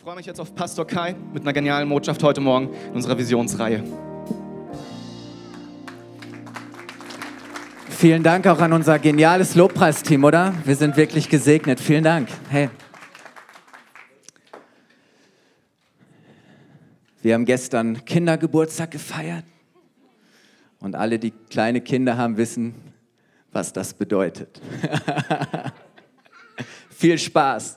[0.00, 3.18] Ich freue mich jetzt auf Pastor Kai mit einer genialen Botschaft heute Morgen in unserer
[3.18, 3.84] Visionsreihe.
[7.90, 10.54] Vielen Dank auch an unser geniales Lobpreisteam, oder?
[10.64, 11.80] Wir sind wirklich gesegnet.
[11.80, 12.30] Vielen Dank.
[12.48, 12.70] Hey.
[17.20, 19.44] Wir haben gestern Kindergeburtstag gefeiert
[20.78, 22.74] und alle, die kleine Kinder haben, wissen,
[23.52, 24.62] was das bedeutet.
[26.88, 27.76] Viel Spaß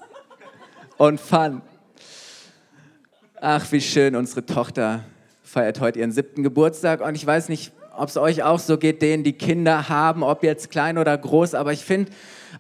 [0.96, 1.62] und Fun.
[3.46, 5.04] Ach, wie schön, unsere Tochter
[5.42, 9.02] feiert heute ihren siebten Geburtstag und ich weiß nicht, ob es euch auch so geht,
[9.02, 12.10] denen die Kinder haben, ob jetzt klein oder groß, aber ich finde,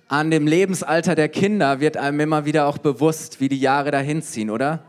[0.09, 4.21] an dem Lebensalter der Kinder wird einem immer wieder auch bewusst, wie die Jahre dahin
[4.21, 4.83] ziehen, oder?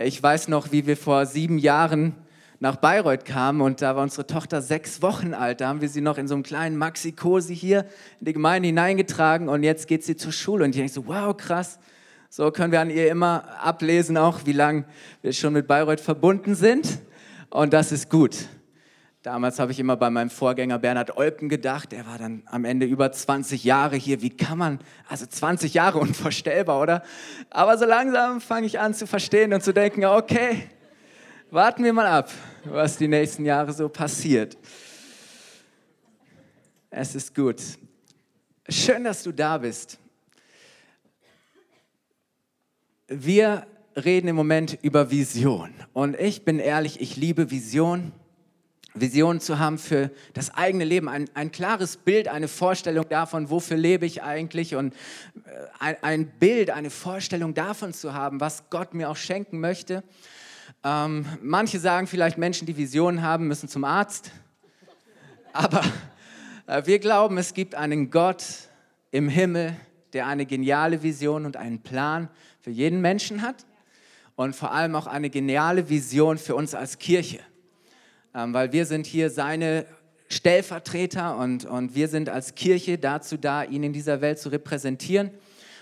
[0.00, 2.14] Ich weiß noch, wie wir vor sieben Jahren
[2.60, 5.60] nach Bayreuth kamen und da war unsere Tochter sechs Wochen alt.
[5.60, 7.80] Da haben wir sie noch in so einem kleinen Maxi-Cosi hier
[8.20, 10.62] in die Gemeinde hineingetragen und jetzt geht sie zur Schule.
[10.62, 11.80] Und ich denke so, wow, krass.
[12.36, 14.84] So können wir an ihr immer ablesen, auch wie lange
[15.22, 16.98] wir schon mit Bayreuth verbunden sind.
[17.48, 18.36] Und das ist gut.
[19.22, 22.84] Damals habe ich immer bei meinem Vorgänger Bernhard Olpen gedacht, er war dann am Ende
[22.84, 24.20] über 20 Jahre hier.
[24.20, 27.02] Wie kann man, also 20 Jahre unvorstellbar, oder?
[27.48, 30.68] Aber so langsam fange ich an zu verstehen und zu denken, okay,
[31.50, 32.30] warten wir mal ab,
[32.64, 34.58] was die nächsten Jahre so passiert.
[36.90, 37.62] Es ist gut.
[38.68, 39.98] Schön, dass du da bist.
[43.08, 45.72] Wir reden im Moment über Vision.
[45.92, 48.10] Und ich bin ehrlich, ich liebe Vision.
[48.94, 53.76] Vision zu haben für das eigene Leben, ein, ein klares Bild, eine Vorstellung davon, wofür
[53.76, 54.96] lebe ich eigentlich und äh,
[55.78, 60.02] ein, ein Bild, eine Vorstellung davon zu haben, was Gott mir auch schenken möchte.
[60.82, 64.32] Ähm, manche sagen vielleicht, Menschen, die Visionen haben, müssen zum Arzt.
[65.52, 65.82] Aber
[66.66, 68.44] äh, wir glauben, es gibt einen Gott
[69.12, 69.76] im Himmel,
[70.12, 72.30] der eine geniale Vision und einen Plan
[72.66, 73.64] für jeden Menschen hat
[74.34, 77.38] und vor allem auch eine geniale Vision für uns als Kirche.
[78.34, 79.86] Ähm, weil wir sind hier seine
[80.28, 85.30] Stellvertreter und, und wir sind als Kirche dazu da, ihn in dieser Welt zu repräsentieren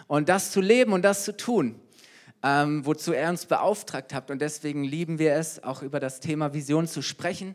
[0.08, 1.80] und das zu leben und das zu tun,
[2.42, 4.30] ähm, wozu er uns beauftragt hat.
[4.30, 7.54] Und deswegen lieben wir es, auch über das Thema Vision zu sprechen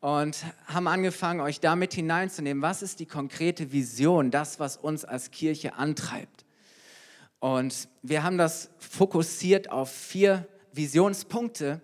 [0.00, 5.30] und haben angefangen, euch damit hineinzunehmen, was ist die konkrete Vision, das, was uns als
[5.30, 6.44] Kirche antreibt.
[7.40, 11.80] Und wir haben das fokussiert auf vier Visionspunkte,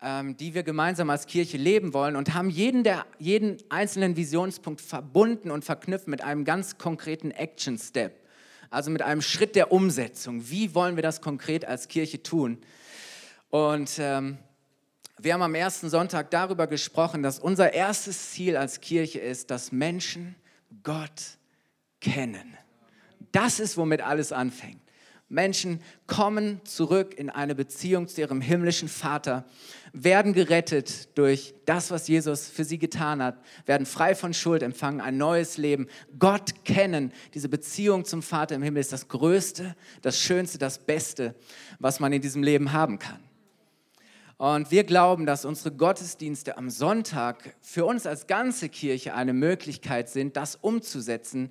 [0.00, 4.80] ähm, die wir gemeinsam als Kirche leben wollen und haben jeden, der, jeden einzelnen Visionspunkt
[4.80, 8.24] verbunden und verknüpft mit einem ganz konkreten Action Step,
[8.70, 10.48] also mit einem Schritt der Umsetzung.
[10.48, 12.58] Wie wollen wir das konkret als Kirche tun?
[13.50, 14.38] Und ähm,
[15.18, 19.72] wir haben am ersten Sonntag darüber gesprochen, dass unser erstes Ziel als Kirche ist, dass
[19.72, 20.36] Menschen
[20.82, 21.38] Gott
[22.00, 22.56] kennen.
[23.36, 24.80] Das ist, womit alles anfängt.
[25.28, 29.44] Menschen kommen zurück in eine Beziehung zu ihrem himmlischen Vater,
[29.92, 33.36] werden gerettet durch das, was Jesus für sie getan hat,
[33.66, 35.86] werden frei von Schuld, empfangen ein neues Leben,
[36.18, 37.12] Gott kennen.
[37.34, 41.34] Diese Beziehung zum Vater im Himmel ist das Größte, das Schönste, das Beste,
[41.78, 43.25] was man in diesem Leben haben kann.
[44.38, 50.10] Und wir glauben, dass unsere Gottesdienste am Sonntag für uns als ganze Kirche eine Möglichkeit
[50.10, 51.50] sind, das umzusetzen,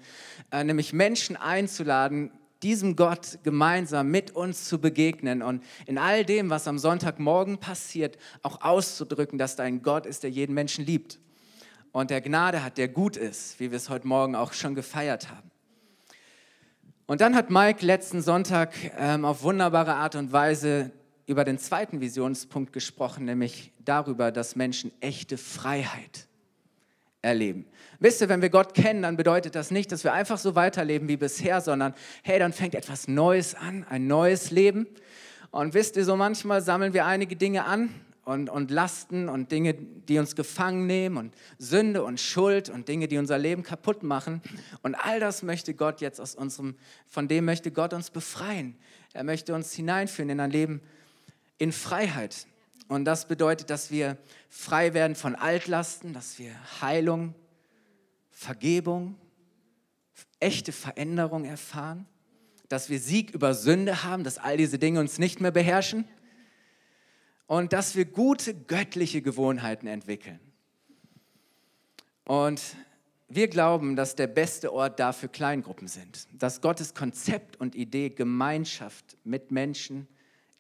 [0.52, 2.32] äh, nämlich Menschen einzuladen,
[2.62, 8.18] diesem Gott gemeinsam mit uns zu begegnen und in all dem, was am Sonntagmorgen passiert,
[8.44, 11.20] auch auszudrücken, dass da ein Gott ist, der jeden Menschen liebt
[11.92, 15.30] und der Gnade hat, der gut ist, wie wir es heute Morgen auch schon gefeiert
[15.30, 15.50] haben.
[17.08, 20.92] Und dann hat Mike letzten Sonntag ähm, auf wunderbare Art und Weise
[21.28, 26.28] über den zweiten Visionspunkt gesprochen, nämlich darüber, dass Menschen echte Freiheit
[27.22, 27.66] erleben.
[28.00, 31.08] Wisst ihr, wenn wir Gott kennen, dann bedeutet das nicht, dass wir einfach so weiterleben
[31.08, 31.94] wie bisher, sondern
[32.24, 34.86] hey, dann fängt etwas Neues an, ein neues Leben.
[35.50, 37.90] Und wisst ihr, so manchmal sammeln wir einige Dinge an
[38.26, 43.08] und, und Lasten und Dinge, die uns gefangen nehmen und Sünde und Schuld und Dinge,
[43.08, 44.42] die unser Leben kaputt machen.
[44.84, 46.76] Und all das möchte Gott jetzt aus unserem,
[47.08, 48.76] von dem möchte Gott uns befreien.
[49.14, 50.82] Er möchte uns hineinführen in ein Leben
[51.58, 52.48] in Freiheit.
[52.88, 54.18] Und das bedeutet, dass wir
[54.50, 57.34] frei werden von Altlasten, dass wir Heilung,
[58.32, 59.16] Vergebung,
[60.40, 62.06] echte Veränderung erfahren,
[62.70, 66.08] dass wir Sieg über Sünde haben, dass all diese Dinge uns nicht mehr beherrschen
[67.48, 70.40] und dass wir gute göttliche Gewohnheiten entwickeln.
[72.26, 72.62] Und
[73.28, 79.18] wir glauben, dass der beste Ort dafür Kleingruppen sind, dass Gottes Konzept und Idee Gemeinschaft
[79.24, 80.08] mit Menschen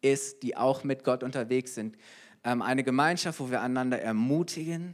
[0.05, 1.97] ist, die auch mit Gott unterwegs sind.
[2.43, 4.93] Ähm, eine Gemeinschaft, wo wir einander ermutigen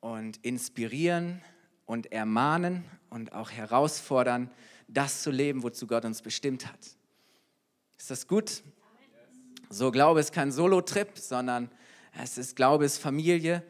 [0.00, 1.40] und inspirieren
[1.86, 4.50] und ermahnen und auch herausfordern,
[4.86, 6.78] das zu leben, wozu Gott uns bestimmt hat.
[7.96, 8.62] Ist das gut?
[9.70, 11.70] So, Glaube ist kein Solo-Trip, sondern
[12.22, 13.62] es ist Glaube ist Familie.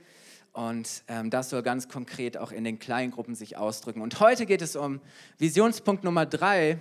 [0.52, 4.00] Und ähm, das soll ganz konkret auch in den Kleingruppen sich ausdrücken.
[4.00, 5.00] Und heute geht es um
[5.38, 6.78] Visionspunkt Nummer drei.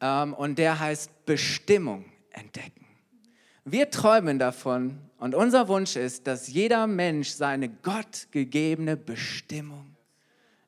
[0.00, 2.87] Ähm, und der heißt Bestimmung entdecken.
[3.64, 9.96] Wir träumen davon und unser Wunsch ist, dass jeder Mensch seine gottgegebene Bestimmung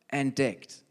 [0.08, 0.84] entdeckt.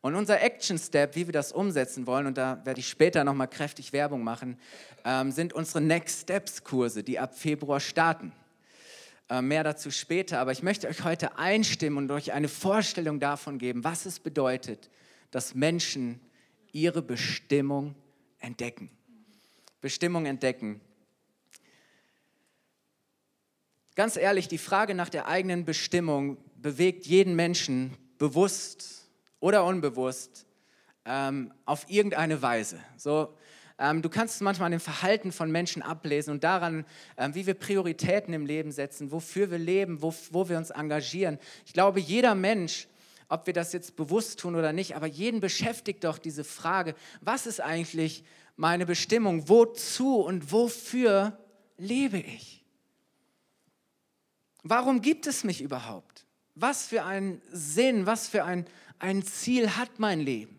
[0.00, 3.48] Und unser Action Step, wie wir das umsetzen wollen, und da werde ich später nochmal
[3.48, 4.58] kräftig Werbung machen,
[5.04, 8.32] ähm, sind unsere Next Steps Kurse, die ab Februar starten.
[9.28, 13.58] Äh, mehr dazu später, aber ich möchte euch heute einstimmen und euch eine Vorstellung davon
[13.58, 14.90] geben, was es bedeutet,
[15.32, 16.20] dass Menschen
[16.70, 17.96] ihre Bestimmung
[18.38, 18.90] entdecken.
[19.80, 20.80] Bestimmung entdecken.
[23.96, 29.08] Ganz ehrlich, die Frage nach der eigenen Bestimmung bewegt jeden Menschen bewusst
[29.40, 30.44] oder unbewusst
[31.06, 32.78] ähm, auf irgendeine Weise.
[32.98, 33.34] So,
[33.78, 36.84] ähm, du kannst es manchmal an dem Verhalten von Menschen ablesen und daran,
[37.16, 41.38] ähm, wie wir Prioritäten im Leben setzen, wofür wir leben, wo, wo wir uns engagieren.
[41.64, 42.88] Ich glaube, jeder Mensch,
[43.30, 47.46] ob wir das jetzt bewusst tun oder nicht, aber jeden beschäftigt doch diese Frage, was
[47.46, 48.24] ist eigentlich
[48.56, 49.48] meine Bestimmung?
[49.48, 51.38] Wozu und wofür
[51.78, 52.65] lebe ich?
[54.68, 56.26] Warum gibt es mich überhaupt?
[56.56, 58.66] Was für einen Sinn, was für ein,
[58.98, 60.58] ein Ziel hat mein Leben?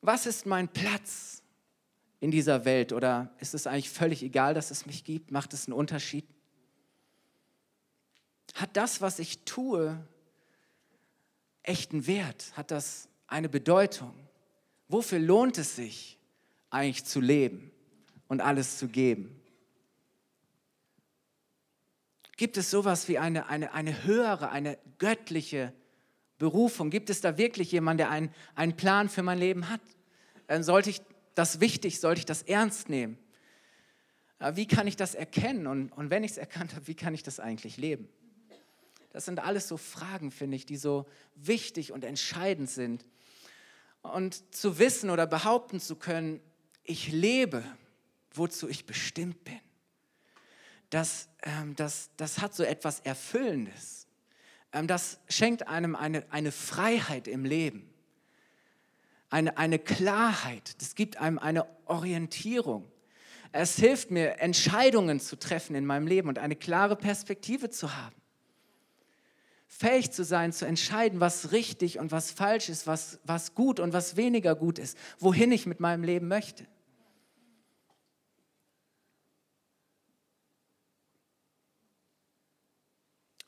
[0.00, 1.42] Was ist mein Platz
[2.20, 2.94] in dieser Welt?
[2.94, 5.30] Oder ist es eigentlich völlig egal, dass es mich gibt?
[5.30, 6.24] Macht es einen Unterschied?
[8.54, 10.02] Hat das, was ich tue,
[11.64, 12.56] echten Wert?
[12.56, 14.14] Hat das eine Bedeutung?
[14.88, 16.18] Wofür lohnt es sich
[16.70, 17.70] eigentlich zu leben
[18.28, 19.35] und alles zu geben?
[22.36, 25.72] Gibt es sowas wie eine, eine, eine höhere, eine göttliche
[26.38, 26.90] Berufung?
[26.90, 29.80] Gibt es da wirklich jemanden, der einen, einen Plan für mein Leben hat?
[30.60, 31.00] Sollte ich
[31.34, 33.18] das wichtig, sollte ich das ernst nehmen?
[34.52, 35.66] Wie kann ich das erkennen?
[35.66, 38.08] Und, und wenn ich es erkannt habe, wie kann ich das eigentlich leben?
[39.12, 41.06] Das sind alles so Fragen, finde ich, die so
[41.36, 43.06] wichtig und entscheidend sind.
[44.02, 46.40] Und zu wissen oder behaupten zu können,
[46.84, 47.64] ich lebe,
[48.34, 49.58] wozu ich bestimmt bin
[50.90, 54.06] das, ähm, das, das hat so etwas Erfüllendes.
[54.72, 57.92] Ähm, das schenkt einem eine, eine Freiheit im Leben,
[59.30, 60.80] eine, eine Klarheit.
[60.80, 62.90] Das gibt einem eine Orientierung.
[63.52, 68.14] Es hilft mir, Entscheidungen zu treffen in meinem Leben und eine klare Perspektive zu haben.
[69.66, 73.92] Fähig zu sein, zu entscheiden, was richtig und was falsch ist, was, was gut und
[73.92, 76.66] was weniger gut ist, wohin ich mit meinem Leben möchte.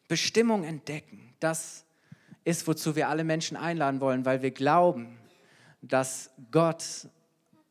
[0.08, 1.84] Bestimmung entdecken, das
[2.44, 5.18] ist, wozu wir alle Menschen einladen wollen, weil wir glauben,
[5.82, 7.08] dass Gott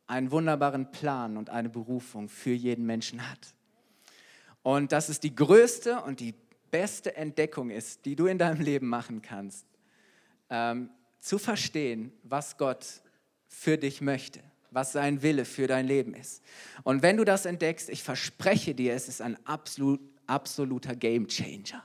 [0.06, 3.54] einen wunderbaren Plan und eine Berufung für jeden Menschen hat.
[4.62, 6.34] Und dass es die größte und die
[6.70, 9.66] beste Entdeckung ist, die du in deinem Leben machen kannst,
[10.50, 13.02] ähm, zu verstehen, was Gott
[13.48, 14.40] für dich möchte,
[14.70, 16.42] was sein Wille für dein Leben ist.
[16.84, 21.84] Und wenn du das entdeckst, ich verspreche dir, es ist ein absolut, absoluter Game Changer.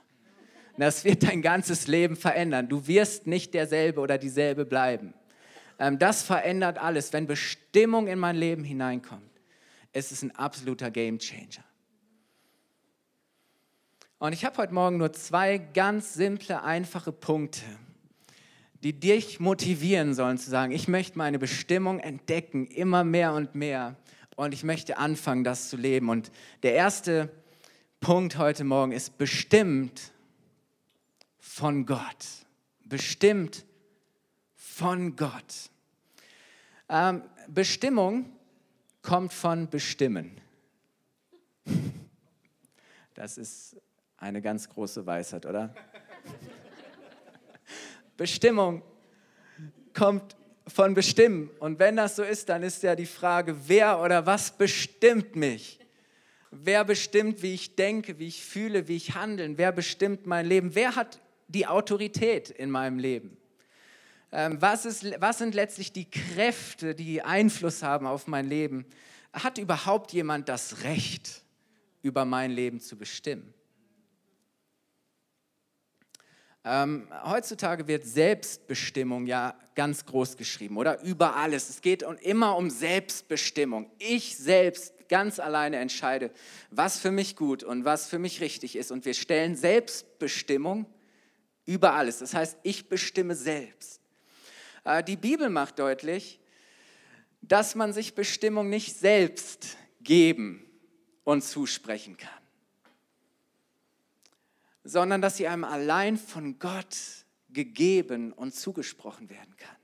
[0.77, 2.67] Das wird dein ganzes Leben verändern.
[2.67, 5.13] Du wirst nicht derselbe oder dieselbe bleiben.
[5.79, 7.13] Ähm, das verändert alles.
[7.13, 9.21] Wenn Bestimmung in mein Leben hineinkommt,
[9.91, 11.63] ist es ein absoluter Game Changer.
[14.17, 17.61] Und ich habe heute Morgen nur zwei ganz simple, einfache Punkte,
[18.81, 23.97] die dich motivieren sollen zu sagen, ich möchte meine Bestimmung entdecken, immer mehr und mehr.
[24.35, 26.09] Und ich möchte anfangen, das zu leben.
[26.09, 26.31] Und
[26.63, 27.29] der erste
[27.99, 30.12] Punkt heute Morgen ist bestimmt
[31.53, 32.25] von Gott.
[32.83, 33.63] Bestimmt
[34.55, 35.69] von Gott.
[36.89, 38.25] Ähm, Bestimmung
[39.03, 40.41] kommt von bestimmen.
[43.15, 43.79] Das ist
[44.17, 45.71] eine ganz große Weisheit, oder?
[48.17, 48.81] Bestimmung
[49.93, 51.51] kommt von bestimmen.
[51.59, 55.79] Und wenn das so ist, dann ist ja die Frage, wer oder was bestimmt mich?
[56.49, 59.59] Wer bestimmt, wie ich denke, wie ich fühle, wie ich handle?
[59.59, 60.73] Wer bestimmt mein Leben?
[60.73, 61.19] Wer hat
[61.53, 63.37] die Autorität in meinem Leben?
[64.31, 68.85] Ähm, was, ist, was sind letztlich die Kräfte, die Einfluss haben auf mein Leben?
[69.31, 71.43] Hat überhaupt jemand das Recht,
[72.01, 73.53] über mein Leben zu bestimmen?
[76.65, 81.01] Ähm, heutzutage wird Selbstbestimmung ja ganz groß geschrieben, oder?
[81.03, 81.69] Über alles.
[81.69, 83.91] Es geht immer um Selbstbestimmung.
[83.99, 86.31] Ich selbst ganz alleine entscheide,
[86.71, 88.91] was für mich gut und was für mich richtig ist.
[88.91, 90.87] Und wir stellen Selbstbestimmung
[91.65, 92.19] über alles.
[92.19, 94.01] Das heißt, ich bestimme selbst.
[94.83, 96.39] Äh, die Bibel macht deutlich,
[97.41, 100.65] dass man sich Bestimmung nicht selbst geben
[101.23, 102.29] und zusprechen kann,
[104.83, 106.97] sondern dass sie einem allein von Gott
[107.49, 109.75] gegeben und zugesprochen werden kann.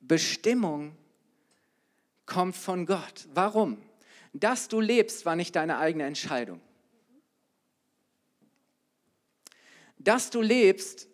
[0.00, 0.96] Bestimmung
[2.24, 3.28] kommt von Gott.
[3.32, 3.82] Warum?
[4.32, 6.60] Dass du lebst, war nicht deine eigene Entscheidung.
[10.06, 11.08] Dass du lebst,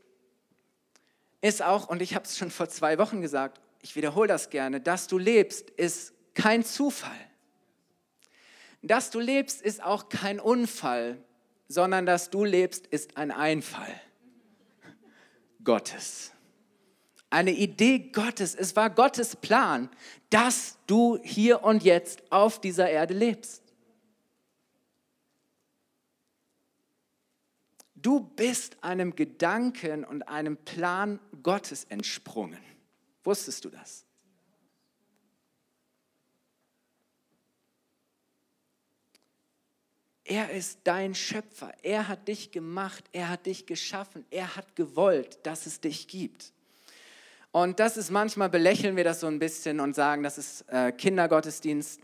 [1.41, 4.83] ist auch, und ich habe es schon vor zwei Wochen gesagt, ich wiederhole das gerne,
[4.83, 7.17] dass du lebst, ist kein Zufall.
[8.83, 11.17] Dass du lebst, ist auch kein Unfall,
[11.69, 13.99] sondern dass du lebst, ist ein Einfall
[15.65, 16.33] Gottes.
[17.31, 18.55] Eine Idee Gottes.
[18.55, 19.89] Es war Gottes Plan,
[20.29, 23.62] dass du hier und jetzt auf dieser Erde lebst.
[28.03, 32.59] Du bist einem Gedanken und einem Plan Gottes entsprungen.
[33.23, 34.05] Wusstest du das?
[40.25, 41.73] Er ist dein Schöpfer.
[41.83, 43.05] Er hat dich gemacht.
[43.13, 44.25] Er hat dich geschaffen.
[44.31, 46.53] Er hat gewollt, dass es dich gibt.
[47.53, 50.91] Und das ist manchmal belächeln wir das so ein bisschen und sagen, das ist äh,
[50.91, 52.01] Kindergottesdienst.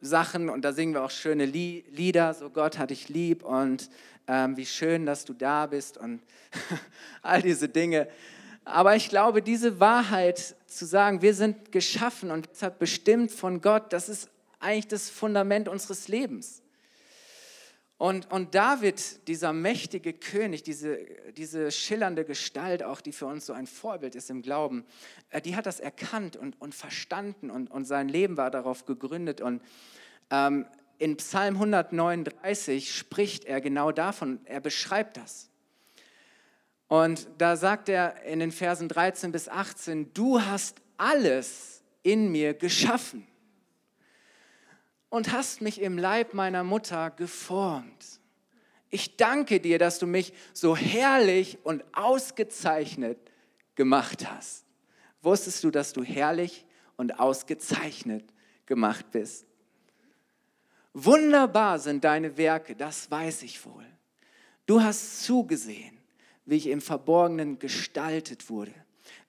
[0.00, 3.90] Sachen und da singen wir auch schöne Lieder, so Gott hat dich lieb und
[4.26, 6.20] ähm, wie schön, dass du da bist und
[7.22, 8.08] all diese Dinge.
[8.64, 14.08] Aber ich glaube, diese Wahrheit zu sagen, wir sind geschaffen und bestimmt von Gott, das
[14.08, 14.28] ist
[14.60, 16.62] eigentlich das Fundament unseres Lebens.
[18.00, 21.04] Und, und David, dieser mächtige König, diese,
[21.36, 24.86] diese schillernde Gestalt, auch die für uns so ein Vorbild ist im Glauben,
[25.28, 29.42] äh, die hat das erkannt und, und verstanden und, und sein Leben war darauf gegründet.
[29.42, 29.60] Und
[30.30, 30.64] ähm,
[30.96, 35.50] in Psalm 139 spricht er genau davon, er beschreibt das.
[36.88, 42.54] Und da sagt er in den Versen 13 bis 18, du hast alles in mir
[42.54, 43.26] geschaffen
[45.10, 48.20] und hast mich im Leib meiner Mutter geformt.
[48.88, 53.18] Ich danke dir, dass du mich so herrlich und ausgezeichnet
[53.74, 54.64] gemacht hast.
[55.20, 56.64] Wusstest du, dass du herrlich
[56.96, 58.24] und ausgezeichnet
[58.66, 59.46] gemacht bist?
[60.92, 63.86] Wunderbar sind deine Werke, das weiß ich wohl.
[64.66, 65.98] Du hast zugesehen,
[66.46, 68.74] wie ich im Verborgenen gestaltet wurde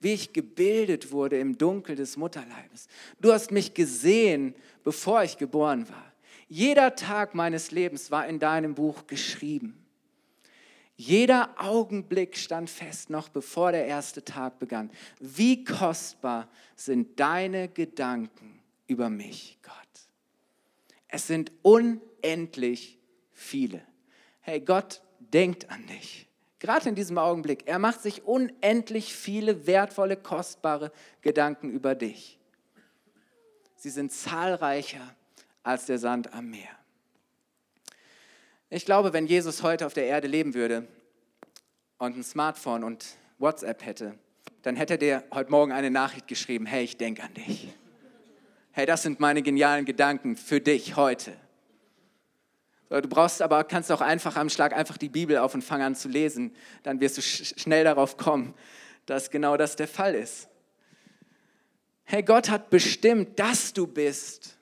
[0.02, 2.88] wie ich gebildet wurde im Dunkel des Mutterleibes.
[3.20, 6.12] Du hast mich gesehen, bevor ich geboren war.
[6.48, 9.78] Jeder Tag meines Lebens war in deinem Buch geschrieben.
[10.96, 14.92] Jeder Augenblick stand fest, noch bevor der erste Tag begann.
[15.20, 19.74] Wie kostbar sind deine Gedanken über mich, Gott.
[21.08, 23.00] Es sind unendlich
[23.32, 23.82] viele.
[24.42, 26.28] Hey, Gott denkt an dich
[26.62, 27.64] gerade in diesem Augenblick.
[27.66, 32.40] Er macht sich unendlich viele wertvolle, kostbare Gedanken über dich.
[33.82, 35.16] Sie sind zahlreicher
[35.64, 36.70] als der Sand am Meer.
[38.70, 40.88] Ich glaube, wenn Jesus heute auf der Erde leben würde
[41.98, 44.20] und ein Smartphone und WhatsApp hätte,
[44.62, 47.74] dann hätte er dir heute Morgen eine Nachricht geschrieben, hey, ich denke an dich.
[48.70, 51.36] Hey, das sind meine genialen Gedanken für dich heute.
[52.90, 55.96] Du brauchst aber, kannst auch einfach am Schlag einfach die Bibel auf und fangen an
[55.96, 56.56] zu lesen.
[56.84, 58.54] Dann wirst du sch schnell darauf kommen,
[59.08, 60.51] dass genau das der Fall ist.
[62.12, 64.58] Hey, Gott hat bestimmt, dass du bist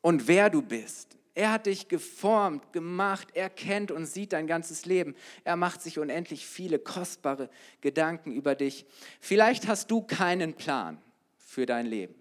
[0.00, 1.16] und wer du bist.
[1.32, 5.14] Er hat dich geformt, gemacht, er kennt und sieht dein ganzes Leben.
[5.44, 7.50] Er macht sich unendlich viele kostbare
[7.82, 8.84] Gedanken über dich.
[9.20, 11.00] Vielleicht hast du keinen Plan
[11.36, 12.16] für dein Leben.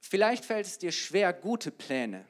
[0.00, 2.24] Vielleicht fällt es dir schwer, gute Pläne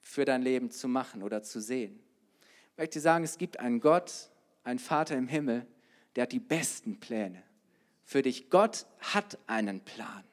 [0.00, 1.98] für dein Leben zu machen oder zu sehen.
[2.70, 4.30] Ich möchte dir sagen, es gibt einen Gott,
[4.62, 5.66] einen Vater im Himmel,
[6.14, 7.47] der hat die besten Pläne
[8.08, 8.48] für dich.
[8.48, 10.24] Gott hat einen Plan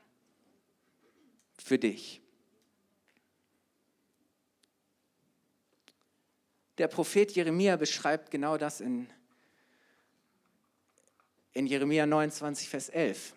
[1.58, 2.22] für dich.
[6.77, 9.10] Der Prophet Jeremia beschreibt genau das in,
[11.51, 13.36] in Jeremia 29, Vers 11.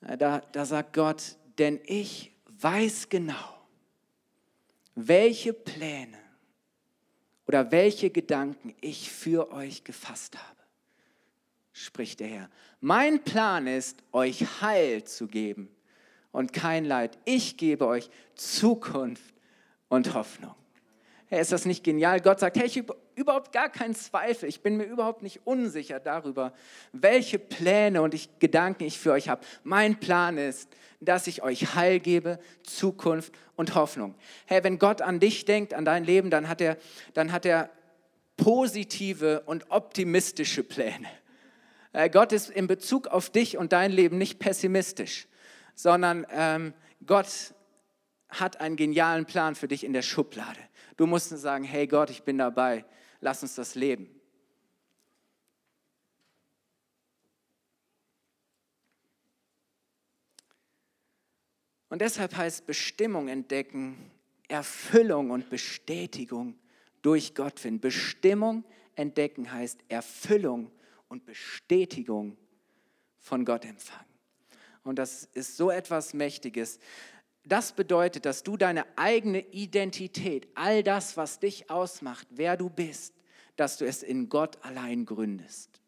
[0.00, 3.68] Da, da sagt Gott, denn ich weiß genau,
[4.96, 6.25] welche Pläne
[7.46, 10.60] oder welche Gedanken ich für euch gefasst habe,
[11.72, 12.50] spricht der Herr.
[12.80, 15.68] Mein Plan ist, euch Heil zu geben
[16.32, 17.18] und kein Leid.
[17.24, 19.34] Ich gebe euch Zukunft
[19.88, 20.54] und Hoffnung.
[21.28, 22.20] Hey, ist das nicht genial?
[22.20, 22.82] Gott sagt, hey, ich
[23.16, 24.48] überhaupt gar keinen Zweifel.
[24.48, 26.52] Ich bin mir überhaupt nicht unsicher darüber,
[26.92, 29.44] welche Pläne und ich, Gedanken ich für euch habe.
[29.64, 30.68] Mein Plan ist,
[31.00, 34.14] dass ich euch Heil gebe, Zukunft und Hoffnung.
[34.44, 36.76] Hey, wenn Gott an dich denkt, an dein Leben, dann hat er,
[37.14, 37.70] dann hat er
[38.36, 41.08] positive und optimistische Pläne.
[41.94, 45.26] Äh, Gott ist in Bezug auf dich und dein Leben nicht pessimistisch,
[45.74, 46.74] sondern ähm,
[47.06, 47.54] Gott
[48.28, 50.60] hat einen genialen Plan für dich in der Schublade.
[50.98, 52.84] Du musst sagen, hey Gott, ich bin dabei,
[53.26, 54.08] lass uns das leben.
[61.88, 64.12] Und deshalb heißt Bestimmung entdecken,
[64.46, 66.56] Erfüllung und Bestätigung
[67.02, 67.80] durch Gott finden.
[67.80, 68.62] Bestimmung
[68.94, 70.70] entdecken heißt Erfüllung
[71.08, 72.36] und Bestätigung
[73.18, 74.06] von Gott empfangen.
[74.84, 76.78] Und das ist so etwas Mächtiges.
[77.44, 83.15] Das bedeutet, dass du deine eigene Identität, all das, was dich ausmacht, wer du bist,
[83.56, 85.80] dass du es in Gott allein gründest.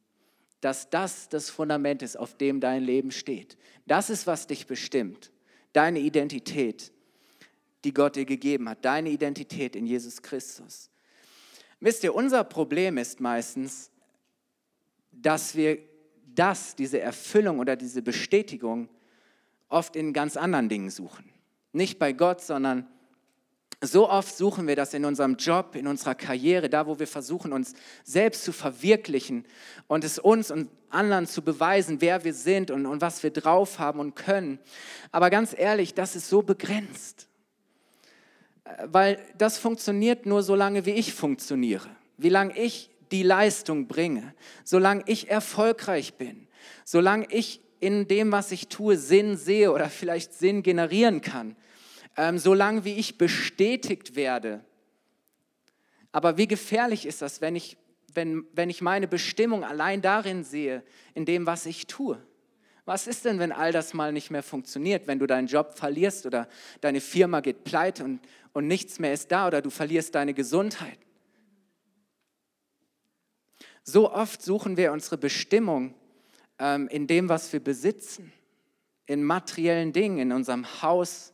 [0.60, 3.56] Dass das das Fundament ist, auf dem dein Leben steht.
[3.87, 5.30] Das ist, was dich bestimmt.
[5.72, 6.92] Deine Identität,
[7.84, 8.84] die Gott dir gegeben hat.
[8.84, 10.90] Deine Identität in Jesus Christus.
[11.80, 13.90] Wisst ihr, unser Problem ist meistens,
[15.12, 15.78] dass wir
[16.34, 18.88] das, diese Erfüllung oder diese Bestätigung
[19.68, 21.30] oft in ganz anderen Dingen suchen.
[21.72, 22.88] Nicht bei Gott, sondern
[23.80, 27.52] so oft suchen wir das in unserem Job, in unserer Karriere, da wo wir versuchen,
[27.52, 29.44] uns selbst zu verwirklichen
[29.87, 33.78] und es uns und anderen zu beweisen, wer wir sind und, und was wir drauf
[33.78, 34.58] haben und können.
[35.12, 37.28] Aber ganz ehrlich, das ist so begrenzt,
[38.87, 44.35] weil das funktioniert nur so lange, wie ich funktioniere, wie lange ich die Leistung bringe,
[44.64, 46.49] solange ich erfolgreich bin,
[46.85, 51.54] solange ich in dem, was ich tue, Sinn sehe oder vielleicht Sinn generieren kann,
[52.18, 54.64] ähm, solange wie ich bestätigt werde.
[56.10, 57.78] Aber wie gefährlich ist das, wenn ich,
[58.12, 60.82] wenn, wenn ich meine Bestimmung allein darin sehe,
[61.14, 62.20] in dem, was ich tue?
[62.84, 66.26] Was ist denn, wenn all das mal nicht mehr funktioniert, wenn du deinen Job verlierst
[66.26, 66.48] oder
[66.80, 68.20] deine Firma geht pleite und,
[68.52, 70.98] und nichts mehr ist da oder du verlierst deine Gesundheit?
[73.84, 75.94] So oft suchen wir unsere Bestimmung
[76.58, 78.33] ähm, in dem, was wir besitzen,
[79.07, 81.33] in materiellen Dingen, in unserem Haus,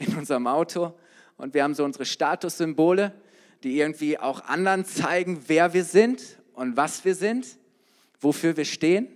[0.00, 0.98] in unserem Auto.
[1.36, 3.14] Und wir haben so unsere Statussymbole,
[3.62, 7.46] die irgendwie auch anderen zeigen, wer wir sind und was wir sind,
[8.20, 9.08] wofür wir stehen.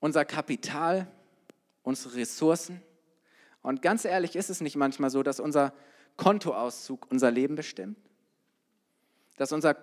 [0.00, 1.06] Unser Kapital,
[1.82, 2.82] unsere Ressourcen.
[3.62, 5.72] Und ganz ehrlich ist es nicht manchmal so, dass unser
[6.16, 7.98] Kontoauszug unser Leben bestimmt?
[9.36, 9.76] dass unser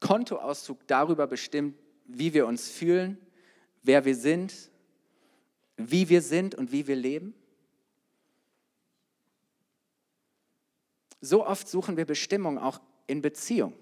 [0.00, 3.18] Kontoauszug darüber bestimmt, wie wir uns fühlen,
[3.82, 4.70] wer wir sind,
[5.76, 7.34] wie wir sind und wie wir leben?
[11.20, 13.74] So oft suchen wir Bestimmung auch in Beziehung.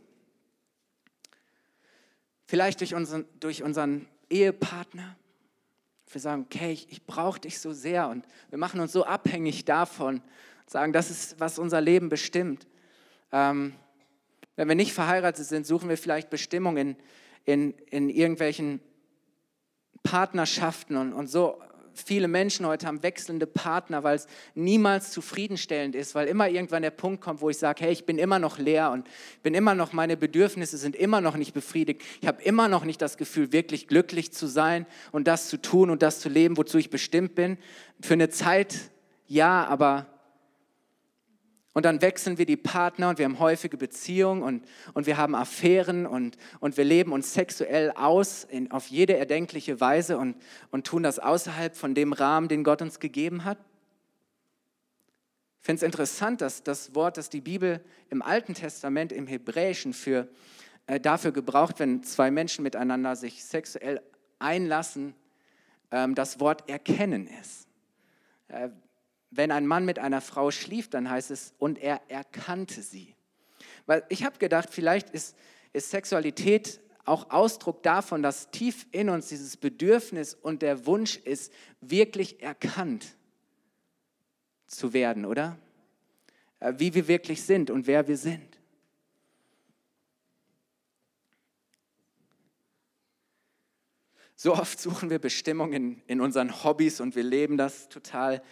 [2.46, 5.16] Vielleicht durch unseren, durch unseren Ehepartner.
[6.10, 9.64] Wir sagen, okay, ich, ich brauche dich so sehr und wir machen uns so abhängig
[9.64, 10.20] davon,
[10.66, 12.66] sagen, das ist, was unser Leben bestimmt.
[13.32, 13.74] Ähm,
[14.56, 16.96] wenn wir nicht verheiratet sind, suchen wir vielleicht Bestimmung in,
[17.44, 18.80] in, in irgendwelchen
[20.02, 21.62] Partnerschaften und, und so.
[21.94, 26.90] Viele Menschen heute haben wechselnde Partner, weil es niemals zufriedenstellend ist, weil immer irgendwann der
[26.90, 29.06] Punkt kommt, wo ich sage, hey, ich bin immer noch leer und
[29.42, 32.02] bin immer noch, meine Bedürfnisse sind immer noch nicht befriedigt.
[32.20, 35.90] Ich habe immer noch nicht das Gefühl, wirklich glücklich zu sein und das zu tun
[35.90, 37.58] und das zu leben, wozu ich bestimmt bin.
[38.00, 38.90] Für eine Zeit
[39.26, 40.06] ja, aber
[41.72, 45.34] und dann wechseln wir die Partner und wir haben häufige Beziehungen und, und wir haben
[45.34, 50.36] Affären und, und wir leben uns sexuell aus in, auf jede erdenkliche Weise und,
[50.72, 53.58] und tun das außerhalb von dem Rahmen, den Gott uns gegeben hat.
[55.60, 59.92] Ich finde es interessant, dass das Wort, das die Bibel im Alten Testament, im Hebräischen
[59.92, 60.26] für,
[60.86, 64.00] äh, dafür gebraucht, wenn zwei Menschen miteinander sich sexuell
[64.40, 65.14] einlassen,
[65.92, 67.68] ähm, das Wort erkennen ist.
[68.48, 68.70] Äh,
[69.30, 73.14] wenn ein Mann mit einer Frau schlief, dann heißt es, und er erkannte sie.
[73.86, 75.36] Weil ich habe gedacht, vielleicht ist,
[75.72, 81.52] ist Sexualität auch Ausdruck davon, dass tief in uns dieses Bedürfnis und der Wunsch ist,
[81.80, 83.16] wirklich erkannt
[84.66, 85.58] zu werden, oder?
[86.60, 88.58] Äh, wie wir wirklich sind und wer wir sind.
[94.36, 95.74] So oft suchen wir Bestimmung
[96.06, 98.42] in, unseren Hobbys und wir leben das total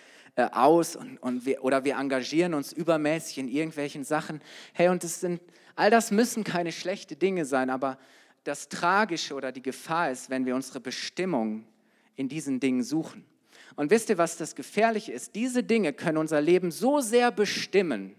[0.47, 4.41] aus und, und wir, oder wir engagieren uns übermäßig in irgendwelchen Sachen.
[4.73, 5.41] Hey, und das sind,
[5.75, 7.99] all das müssen keine schlechten Dinge sein, aber
[8.45, 11.65] das Tragische oder die Gefahr ist, wenn wir unsere Bestimmung
[12.17, 13.25] in diesen Dingen suchen.
[13.77, 15.35] Und wisst ihr, was das Gefährliche ist?
[15.35, 18.15] Diese Dinge können unser Leben so sehr bestimmen,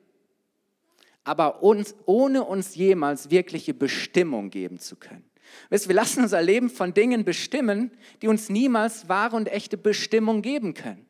[1.23, 5.25] aber uns, ohne uns jemals wirkliche Bestimmung geben zu können.
[5.69, 10.41] Wisst, wir lassen unser Leben von Dingen bestimmen, die uns niemals wahre und echte Bestimmung
[10.41, 11.05] geben können.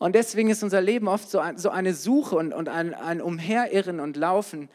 [0.00, 3.20] Und deswegen ist unser Leben oft so, ein, so eine Suche und, und ein, ein
[3.20, 4.70] Umherirren und Laufen.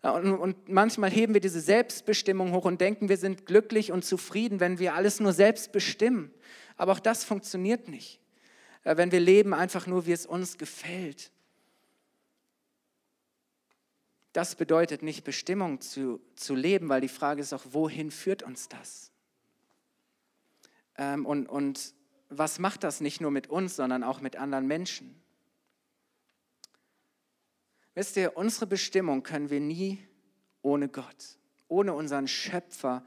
[0.00, 4.60] Und, und manchmal heben wir diese Selbstbestimmung hoch und denken, wir sind glücklich und zufrieden,
[4.60, 6.32] wenn wir alles nur selbst bestimmen.
[6.78, 8.18] Aber auch das funktioniert nicht,
[8.84, 11.30] äh, wenn wir leben einfach nur, wie es uns gefällt.
[14.32, 18.70] Das bedeutet nicht Bestimmung zu, zu leben, weil die Frage ist auch, wohin führt uns
[18.70, 19.10] das?
[20.96, 21.92] Ähm, und, und
[22.38, 25.14] was macht das nicht nur mit uns, sondern auch mit anderen Menschen?
[27.94, 29.98] Wisst ihr, unsere Bestimmung können wir nie
[30.62, 33.04] ohne Gott, ohne unseren Schöpfer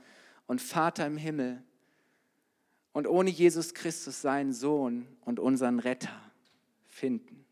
[0.47, 1.63] und Vater im Himmel
[2.93, 6.21] und ohne Jesus Christus, seinen Sohn und unseren Retter
[6.87, 7.45] finden.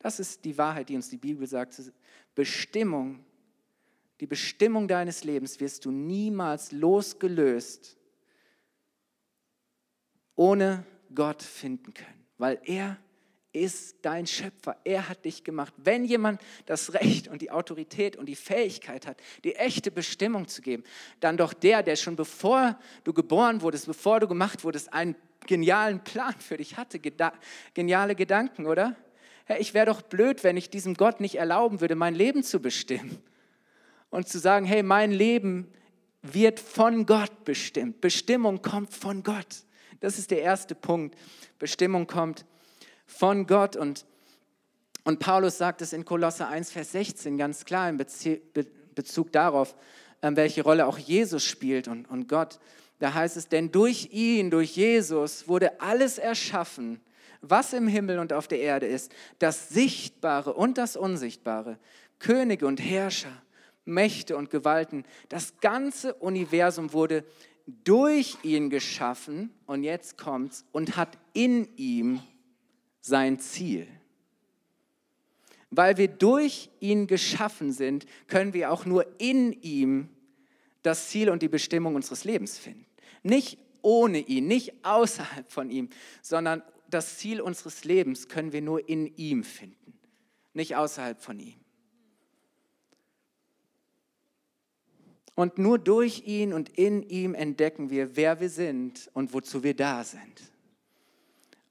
[0.00, 1.80] Das ist die Wahrheit, die uns die Bibel sagt.
[2.34, 3.24] Bestimmung,
[4.18, 7.96] die Bestimmung deines Lebens wirst du niemals losgelöst
[10.40, 12.96] ohne Gott finden können, weil er
[13.52, 14.78] ist dein Schöpfer.
[14.84, 15.74] Er hat dich gemacht.
[15.76, 20.62] Wenn jemand das Recht und die Autorität und die Fähigkeit hat, die echte Bestimmung zu
[20.62, 20.82] geben,
[21.18, 25.14] dann doch der, der schon bevor du geboren wurdest, bevor du gemacht wurdest, einen
[25.46, 27.00] genialen Plan für dich hatte.
[27.00, 27.34] Geda
[27.74, 28.96] geniale Gedanken, oder?
[29.46, 32.62] Ja, ich wäre doch blöd, wenn ich diesem Gott nicht erlauben würde, mein Leben zu
[32.62, 33.22] bestimmen.
[34.08, 35.70] Und zu sagen, hey, mein Leben
[36.22, 38.00] wird von Gott bestimmt.
[38.00, 39.66] Bestimmung kommt von Gott.
[40.00, 41.16] Das ist der erste Punkt.
[41.58, 42.44] Bestimmung kommt
[43.06, 43.76] von Gott.
[43.76, 44.06] Und,
[45.04, 47.98] und Paulus sagt es in Kolosse 1, Vers 16 ganz klar in
[48.94, 49.76] Bezug darauf,
[50.22, 52.58] ähm, welche Rolle auch Jesus spielt und, und Gott.
[52.98, 57.00] Da heißt es, denn durch ihn, durch Jesus wurde alles erschaffen,
[57.40, 61.78] was im Himmel und auf der Erde ist, das Sichtbare und das Unsichtbare,
[62.18, 63.32] Könige und Herrscher,
[63.86, 65.04] Mächte und Gewalten.
[65.30, 67.24] Das ganze Universum wurde
[67.84, 72.20] durch ihn geschaffen und jetzt kommt's und hat in ihm
[73.00, 73.86] sein Ziel.
[75.70, 80.08] Weil wir durch ihn geschaffen sind, können wir auch nur in ihm
[80.82, 82.86] das Ziel und die Bestimmung unseres Lebens finden.
[83.22, 85.88] Nicht ohne ihn, nicht außerhalb von ihm,
[86.22, 89.94] sondern das Ziel unseres Lebens können wir nur in ihm finden,
[90.54, 91.54] nicht außerhalb von ihm.
[95.40, 99.74] Und nur durch ihn und in ihm entdecken wir, wer wir sind und wozu wir
[99.74, 100.52] da sind.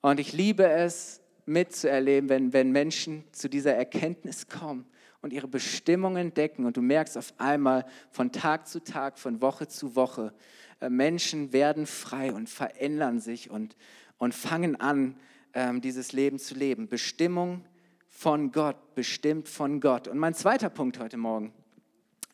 [0.02, 4.88] Und ich liebe es mitzuerleben, wenn, wenn Menschen zu dieser Erkenntnis kommen
[5.22, 9.68] und ihre Bestimmung entdecken und du merkst auf einmal von Tag zu Tag, von Woche
[9.68, 10.34] zu Woche,
[10.82, 13.76] äh, Menschen werden frei und verändern sich und,
[14.18, 15.16] und fangen an,
[15.54, 16.88] ähm, dieses Leben zu leben.
[16.88, 17.64] Bestimmung
[18.08, 20.08] von Gott, bestimmt von Gott.
[20.08, 21.54] Und mein zweiter Punkt heute Morgen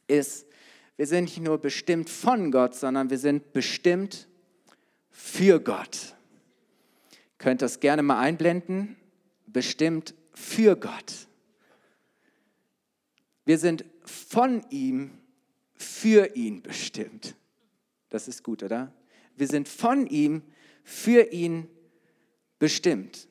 [0.07, 0.47] ist,
[0.97, 4.27] wir sind nicht nur bestimmt von Gott, sondern wir sind bestimmt
[5.09, 6.15] für Gott.
[7.11, 8.95] Ihr könnt das gerne mal einblenden.
[9.47, 11.27] Bestimmt für Gott.
[13.45, 15.11] Wir sind von ihm
[15.75, 17.35] für ihn bestimmt.
[18.09, 18.93] Das ist gut, oder?
[19.35, 20.43] Wir sind von ihm
[20.83, 21.69] für ihn
[22.57, 23.27] bestimmt.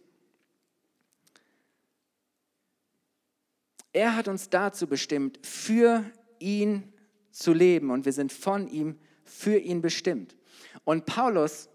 [3.93, 6.05] Er hat uns dazu bestimmt, für
[6.39, 6.94] ihn
[7.35, 10.37] zu leben und wir sind von ihm für ihn bestimmt.
[10.85, 11.69] Und Paulus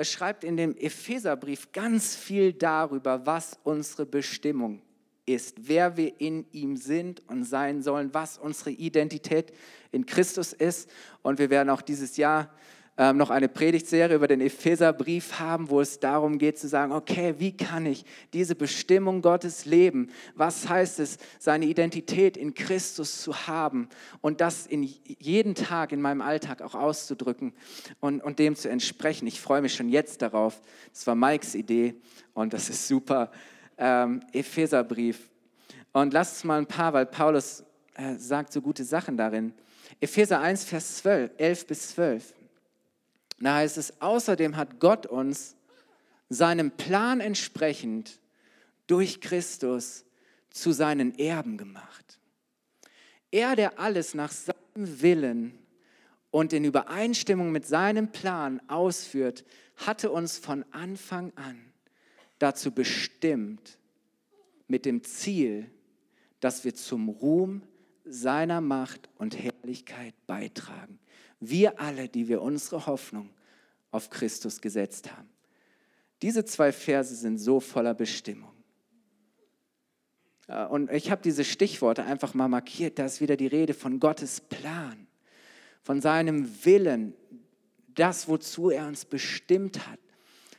[0.00, 4.80] schreibt in dem Epheserbrief ganz viel darüber, was unsere Bestimmung
[5.26, 9.52] ist, wer wir in ihm sind und sein sollen, was unsere Identität
[9.92, 10.90] in Christus ist.
[11.22, 12.50] Und wir werden auch dieses Jahr
[13.02, 17.34] ähm, noch eine Predigtserie über den Epheserbrief haben, wo es darum geht zu sagen, okay,
[17.38, 20.10] wie kann ich diese Bestimmung Gottes leben?
[20.36, 23.88] Was heißt es, seine Identität in Christus zu haben
[24.20, 24.84] und das in
[25.18, 27.52] jeden Tag in meinem Alltag auch auszudrücken
[27.98, 29.26] und, und dem zu entsprechen?
[29.26, 30.60] Ich freue mich schon jetzt darauf.
[30.92, 31.96] Das war Mikes Idee
[32.34, 33.32] und das ist super.
[33.78, 35.28] Ähm, Epheserbrief.
[35.92, 39.54] Und lasst es mal ein paar, weil Paulus äh, sagt so gute Sachen darin.
[39.98, 42.34] Epheser 1, Vers 12, 11 bis 12.
[43.42, 45.56] Da heißt es, außerdem hat Gott uns
[46.28, 48.20] seinem Plan entsprechend
[48.86, 50.04] durch Christus
[50.50, 52.18] zu seinen Erben gemacht.
[53.30, 55.58] Er, der alles nach seinem Willen
[56.30, 59.44] und in Übereinstimmung mit seinem Plan ausführt,
[59.76, 61.72] hatte uns von Anfang an
[62.38, 63.78] dazu bestimmt,
[64.66, 65.70] mit dem Ziel,
[66.40, 67.62] dass wir zum Ruhm
[68.04, 70.98] seiner Macht und Herrlichkeit beitragen.
[71.44, 73.28] Wir alle, die wir unsere Hoffnung
[73.90, 75.28] auf Christus gesetzt haben.
[76.22, 78.52] Diese zwei Verse sind so voller Bestimmung.
[80.46, 83.00] Äh, und ich habe diese Stichworte einfach mal markiert.
[83.00, 85.08] Da ist wieder die Rede von Gottes Plan,
[85.82, 87.12] von seinem Willen,
[87.88, 89.98] das, wozu er uns bestimmt hat.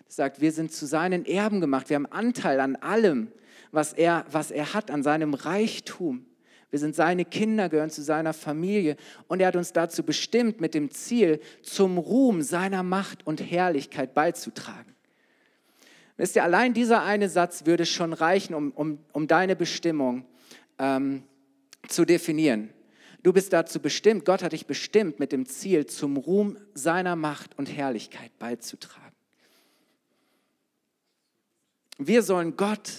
[0.07, 1.89] Er sagt, wir sind zu seinen Erben gemacht.
[1.89, 3.31] Wir haben Anteil an allem,
[3.71, 6.25] was er, was er hat, an seinem Reichtum.
[6.73, 8.97] Wir sind seine Kinder, gehören zu seiner Familie.
[9.27, 14.15] Und er hat uns dazu bestimmt, mit dem Ziel, zum Ruhm seiner Macht und Herrlichkeit
[14.15, 14.95] beizutragen.
[16.17, 20.25] Wisst ihr, allein dieser eine Satz würde schon reichen, um, um, um deine Bestimmung
[20.79, 21.21] ähm,
[21.89, 22.71] zu definieren.
[23.21, 27.55] Du bist dazu bestimmt, Gott hat dich bestimmt, mit dem Ziel, zum Ruhm seiner Macht
[27.55, 29.13] und Herrlichkeit beizutragen.
[31.99, 32.89] Wir sollen Gott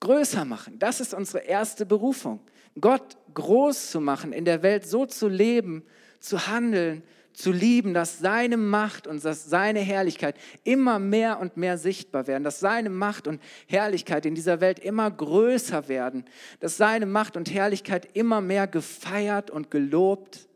[0.00, 0.80] größer machen.
[0.80, 2.40] Das ist unsere erste Berufung.
[2.80, 5.84] Gott groß zu machen, in der Welt so zu leben,
[6.20, 11.78] zu handeln, zu lieben, dass seine Macht und dass seine Herrlichkeit immer mehr und mehr
[11.78, 16.24] sichtbar werden, dass seine Macht und Herrlichkeit in dieser Welt immer größer werden,
[16.60, 20.48] dass seine Macht und Herrlichkeit immer mehr gefeiert und gelobt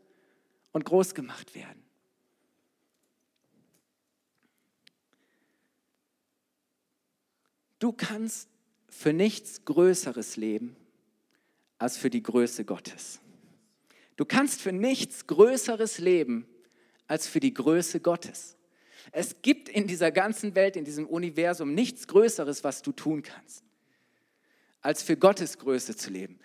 [0.71, 1.83] und groß gemacht werden.
[7.79, 8.49] Du kannst
[8.89, 10.75] für nichts Größeres leben
[11.77, 13.19] als für die Größe Gottes.
[14.15, 16.47] Du kannst für nichts Größeres leben
[17.07, 18.57] als für die Größe Gottes.
[19.11, 23.63] Es gibt in dieser ganzen Welt, in diesem Universum nichts Größeres, was du tun kannst,
[24.81, 26.39] als für Gottes Größe zu leben.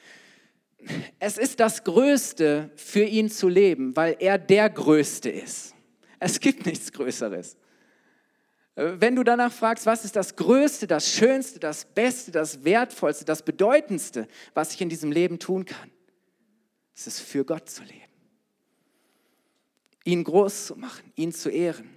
[1.19, 5.75] Es ist das Größte, für ihn zu leben, weil er der Größte ist.
[6.19, 7.57] Es gibt nichts Größeres.
[8.75, 13.43] Wenn du danach fragst, was ist das Größte, das Schönste, das Beste, das Wertvollste, das
[13.43, 15.91] Bedeutendste, was ich in diesem Leben tun kann,
[16.95, 18.01] es ist für Gott zu leben.
[20.05, 21.91] Ihn groß zu machen, ihn zu ehren.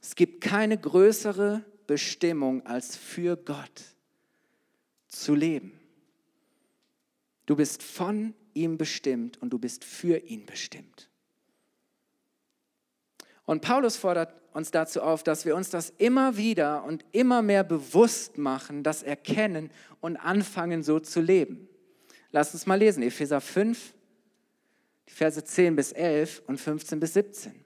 [0.00, 3.82] Es gibt keine größere Bestimmung, als für Gott
[5.08, 5.80] zu leben.
[7.46, 11.08] Du bist von ihm bestimmt und du bist für ihn bestimmt.
[13.46, 17.64] Und Paulus fordert uns dazu auf, dass wir uns das immer wieder und immer mehr
[17.64, 21.68] bewusst machen, das erkennen und anfangen so zu leben.
[22.30, 23.94] Lass uns mal lesen, Epheser 5,
[25.08, 27.64] die Verse 10 bis 11 und 15 bis 17.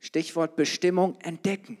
[0.00, 1.78] Stichwort Bestimmung entdecken.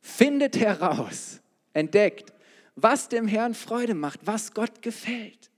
[0.00, 1.40] Findet heraus,
[1.74, 2.32] entdeckt,
[2.76, 5.50] was dem Herrn Freude macht, was Gott gefällt.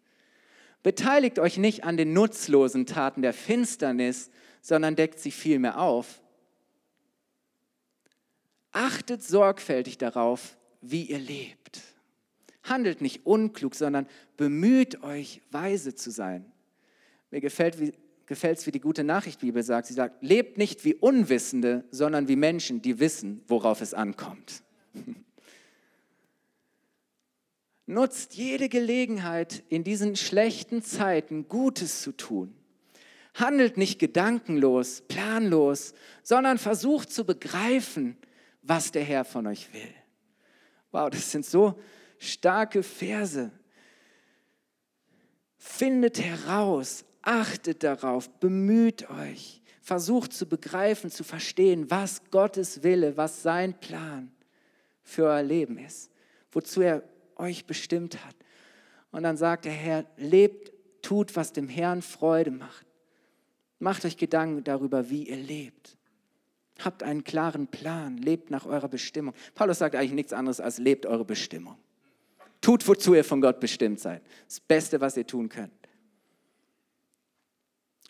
[0.83, 4.31] Beteiligt euch nicht an den nutzlosen Taten der Finsternis,
[4.63, 6.23] sondern deckt sie vielmehr auf.
[8.71, 11.83] Achtet sorgfältig darauf, wie ihr lebt.
[12.63, 16.51] Handelt nicht unklug, sondern bemüht euch, weise zu sein.
[17.31, 19.89] Mir gefällt es, wie die gute Nachricht Bibel sagt.
[19.89, 24.63] Sie sagt, lebt nicht wie Unwissende, sondern wie Menschen, die wissen, worauf es ankommt.
[27.87, 32.55] Nutzt jede Gelegenheit, in diesen schlechten Zeiten Gutes zu tun.
[33.35, 38.17] Handelt nicht gedankenlos, planlos, sondern versucht zu begreifen,
[38.63, 39.95] was der Herr von euch will.
[40.91, 41.79] Wow, das sind so
[42.19, 43.51] starke Verse.
[45.57, 53.43] Findet heraus, achtet darauf, bemüht euch, versucht zu begreifen, zu verstehen, was Gottes Wille, was
[53.43, 54.31] sein Plan
[55.03, 56.11] für euer Leben ist,
[56.51, 57.03] wozu er
[57.37, 58.37] euch bestimmt hat.
[59.11, 62.87] Und dann sagt der Herr, lebt, tut, was dem Herrn Freude macht.
[63.83, 65.97] Macht euch Gedanken darüber, wie ihr lebt.
[66.79, 69.35] Habt einen klaren Plan, lebt nach eurer Bestimmung.
[69.57, 71.77] Paulus sagt eigentlich nichts anderes als lebt eure Bestimmung.
[72.61, 74.23] Tut, wozu ihr von Gott bestimmt seid.
[74.47, 75.73] Das Beste, was ihr tun könnt.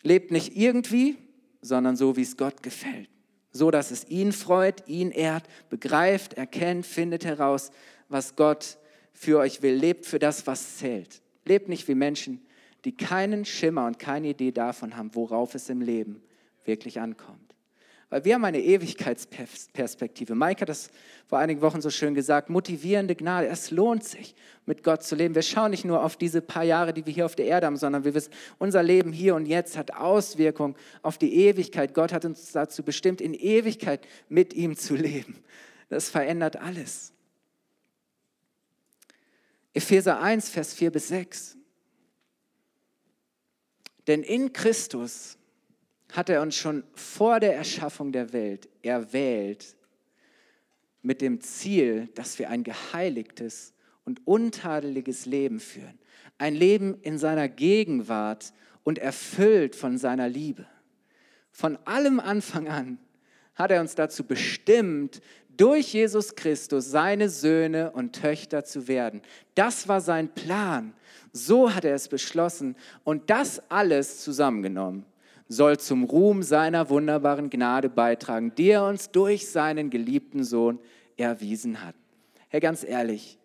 [0.03, 1.17] Lebt nicht irgendwie,
[1.59, 3.09] sondern so, wie es Gott gefällt.
[3.51, 7.71] So, dass es ihn freut, ihn ehrt, begreift, erkennt, findet heraus,
[8.09, 8.77] was Gott
[9.11, 9.73] für euch will.
[9.73, 11.23] Lebt für das, was zählt.
[11.45, 12.45] Lebt nicht wie Menschen,
[12.85, 16.21] die keinen Schimmer und keine Idee davon haben, worauf es im Leben
[16.65, 17.53] wirklich ankommt.
[18.13, 20.35] Weil wir haben eine Ewigkeitsperspektive.
[20.35, 20.91] Mike hat das
[21.25, 23.47] vor einigen Wochen so schön gesagt, motivierende Gnade.
[23.47, 24.35] Es lohnt sich,
[24.67, 25.33] mit Gott zu leben.
[25.33, 27.75] Wir schauen nicht nur auf diese paar Jahre, die wir hier auf der Erde haben,
[27.75, 31.95] sondern wir wissen, unser Leben hier und jetzt hat Auswirkungen auf die Ewigkeit.
[31.95, 35.43] Gott hat uns dazu bestimmt, in Ewigkeit mit ihm zu leben.
[35.89, 37.13] Das verändert alles.
[39.73, 41.57] Epheser 1, Vers 4 bis 6.
[44.07, 45.37] Denn in Christus
[46.11, 49.75] hat er uns schon vor der Erschaffung der Welt erwählt
[51.01, 53.73] mit dem Ziel, dass wir ein geheiligtes
[54.05, 55.99] und untadeliges Leben führen.
[56.37, 60.65] Ein Leben in seiner Gegenwart und erfüllt von seiner Liebe.
[61.51, 62.97] Von allem Anfang an
[63.55, 65.21] hat er uns dazu bestimmt,
[65.57, 69.21] durch Jesus Christus seine Söhne und Töchter zu werden.
[69.55, 70.93] Das war sein Plan.
[71.31, 72.75] So hat er es beschlossen.
[73.03, 75.05] Und das alles zusammengenommen
[75.47, 80.79] soll zum Ruhm seiner wunderbaren Gnade beitragen, die er uns durch seinen geliebten Sohn
[81.17, 81.95] erwiesen hat.
[82.49, 83.37] Herr, ganz ehrlich,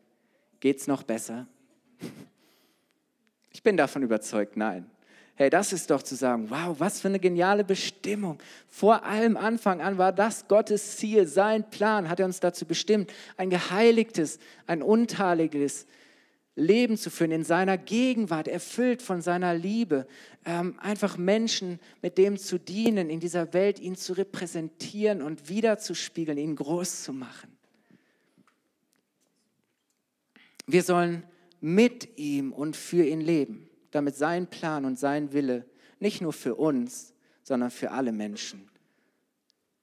[0.61, 1.47] geht's noch besser?
[3.51, 4.89] Ich bin davon überzeugt, nein.
[5.39, 8.41] Hey, das ist doch zu sagen, wow, was für eine geniale Bestimmung.
[8.67, 13.13] Vor allem Anfang an war das Gottes Ziel, sein Plan hat er uns dazu bestimmt,
[13.37, 15.87] ein geheiligtes, ein untadeliges
[16.57, 20.09] Leben zu führen in seiner Gegenwart, erfüllt von seiner Liebe,
[20.45, 26.37] ähm, einfach Menschen mit dem zu dienen, in dieser Welt ihn zu repräsentieren und wiederzuspiegeln,
[26.37, 27.57] ihn groß zu machen.
[30.67, 31.23] Wir sollen
[31.61, 35.65] mit ihm und für ihn leben damit sein Plan und sein Wille
[36.01, 38.69] nicht nur für uns, sondern für alle Menschen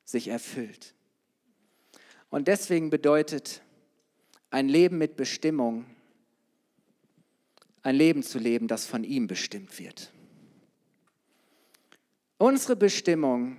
[0.03, 0.93] sich erfüllt.
[2.29, 3.61] Und deswegen bedeutet
[4.49, 5.85] ein Leben mit Bestimmung,
[7.81, 10.11] ein Leben zu leben, das von ihm bestimmt wird.
[12.37, 13.57] Unsere Bestimmung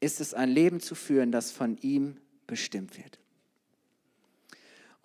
[0.00, 3.18] ist es, ein Leben zu führen, das von ihm bestimmt wird.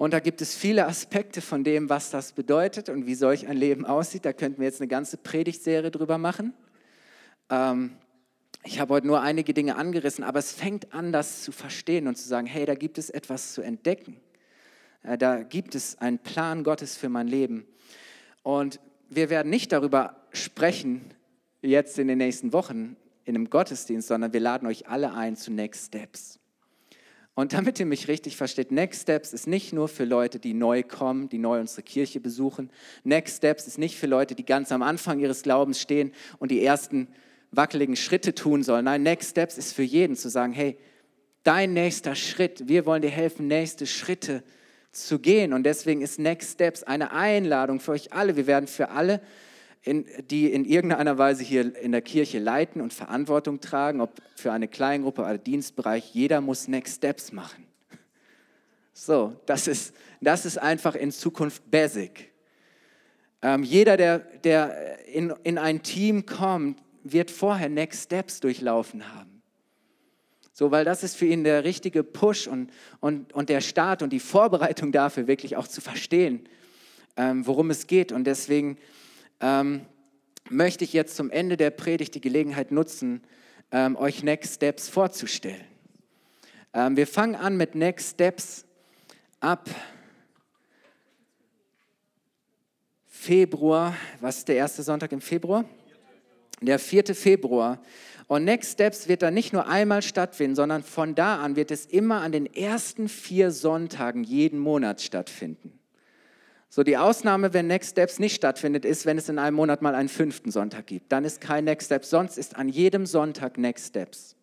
[0.02, 3.56] Und da gibt es viele Aspekte von dem, was das bedeutet und wie solch ein
[3.56, 4.26] Leben aussieht.
[4.26, 6.56] Da könnten wir jetzt eine ganze Predigtserie drüber machen.
[7.52, 7.92] Ähm,
[8.64, 12.18] ich habe heute nur einige Dinge angerissen, aber es fängt an, das zu verstehen und
[12.18, 14.20] zu sagen, hey, da gibt es etwas zu entdecken.
[15.04, 17.68] Äh, da gibt es einen Plan Gottes für mein Leben.
[18.42, 21.14] Und wir werden nicht darüber sprechen,
[21.62, 25.52] jetzt in den nächsten Wochen in einem Gottesdienst, sondern wir laden euch alle ein zu
[25.52, 26.41] Next Steps.
[27.34, 30.84] Und damit ihr mich richtig versteht, Next Steps ist nicht nur für Leute, die neu
[30.84, 32.70] kommen, die neu unsere Kirche besuchen.
[33.04, 36.64] Next Steps ist nicht für Leute, die ganz am Anfang ihres Glaubens stehen und die
[36.64, 37.08] ersten
[37.52, 38.86] wackeligen Schritte tun sollen.
[38.86, 40.78] Nein, Next Steps ist für jeden zu sagen, hey,
[41.44, 44.44] dein nächster Schritt, wir wollen dir helfen, nächste Schritte
[44.92, 45.54] zu gehen.
[45.54, 48.36] Und deswegen ist Next Steps eine Einladung für euch alle.
[48.36, 49.22] Wir werden für alle
[49.84, 54.52] in, die in irgendeiner Weise hier in der Kirche leiten und Verantwortung tragen, ob für
[54.52, 57.66] eine Kleingruppe oder Dienstbereich, jeder muss Next Steps machen.
[58.94, 62.32] So, das ist, das ist einfach in Zukunft basic.
[63.42, 69.42] Ähm, jeder, der, der in, in ein Team kommt, wird vorher Next Steps durchlaufen haben.
[70.54, 74.14] So, weil das ist für ihn der richtige Push und, und, und der Start und
[74.14, 76.48] die Vorbereitung dafür, wirklich auch zu verstehen,
[77.18, 78.12] ähm, worum es geht.
[78.12, 78.78] Und deswegen
[79.42, 79.86] ähm,
[80.50, 83.22] möchte ich jetzt zum Ende der Predigt die Gelegenheit nutzen,
[83.72, 85.66] ähm, euch Next Steps vorzustellen.
[86.74, 88.66] Ähm, wir fangen an mit Next Steps
[89.40, 89.70] ab
[93.06, 93.96] Februar.
[94.20, 95.66] Was ist der erste Sonntag im Februar?
[96.62, 97.16] Der 4.
[97.16, 97.82] Februar.
[98.28, 101.86] Und Next Steps wird dann nicht nur einmal stattfinden, sondern von da an wird es
[101.86, 105.81] immer an den ersten vier Sonntagen jeden Monat stattfinden.
[106.74, 109.94] So, die Ausnahme, wenn Next Steps nicht stattfindet, ist, wenn es in einem Monat mal
[109.94, 111.12] einen fünften Sonntag gibt.
[111.12, 114.38] Dann ist kein Next Steps, sonst ist an jedem Sonntag Next Steps.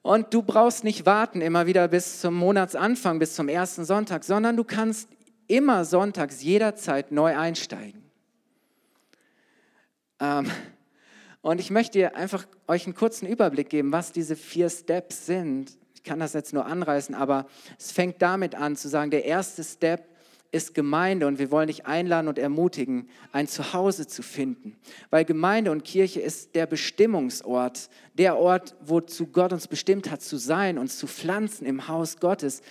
[0.00, 4.56] Und du brauchst nicht warten immer wieder bis zum Monatsanfang, bis zum ersten Sonntag, sondern
[4.56, 5.10] du kannst
[5.48, 8.02] immer sonntags jederzeit neu einsteigen.
[10.18, 10.50] Ähm,
[11.42, 16.08] und ich möchte einfach euch einen kurzen Überblick geben, was diese vier Steps sind, ich
[16.08, 17.46] kann das jetzt nur anreißen, aber
[17.78, 20.08] es fängt damit an zu sagen, der erste Step
[20.50, 24.76] ist Gemeinde und wir wollen dich einladen und ermutigen, ein Zuhause zu finden.
[25.10, 30.38] Weil Gemeinde und Kirche ist der Bestimmungsort, der Ort, wozu Gott uns bestimmt hat zu
[30.38, 32.62] sein, uns zu pflanzen im Haus Gottes,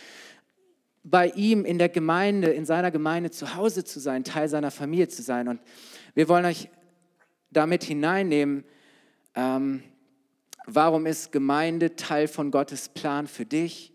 [1.04, 5.08] bei ihm in der Gemeinde, in seiner Gemeinde zu Hause zu sein, Teil seiner Familie
[5.08, 5.48] zu sein.
[5.48, 5.62] Und
[6.16, 6.68] wir wollen euch
[7.52, 8.66] damit hineinnehmen,
[9.36, 9.84] ähm,
[10.72, 13.92] Warum ist Gemeinde Teil von Gottes Plan für dich?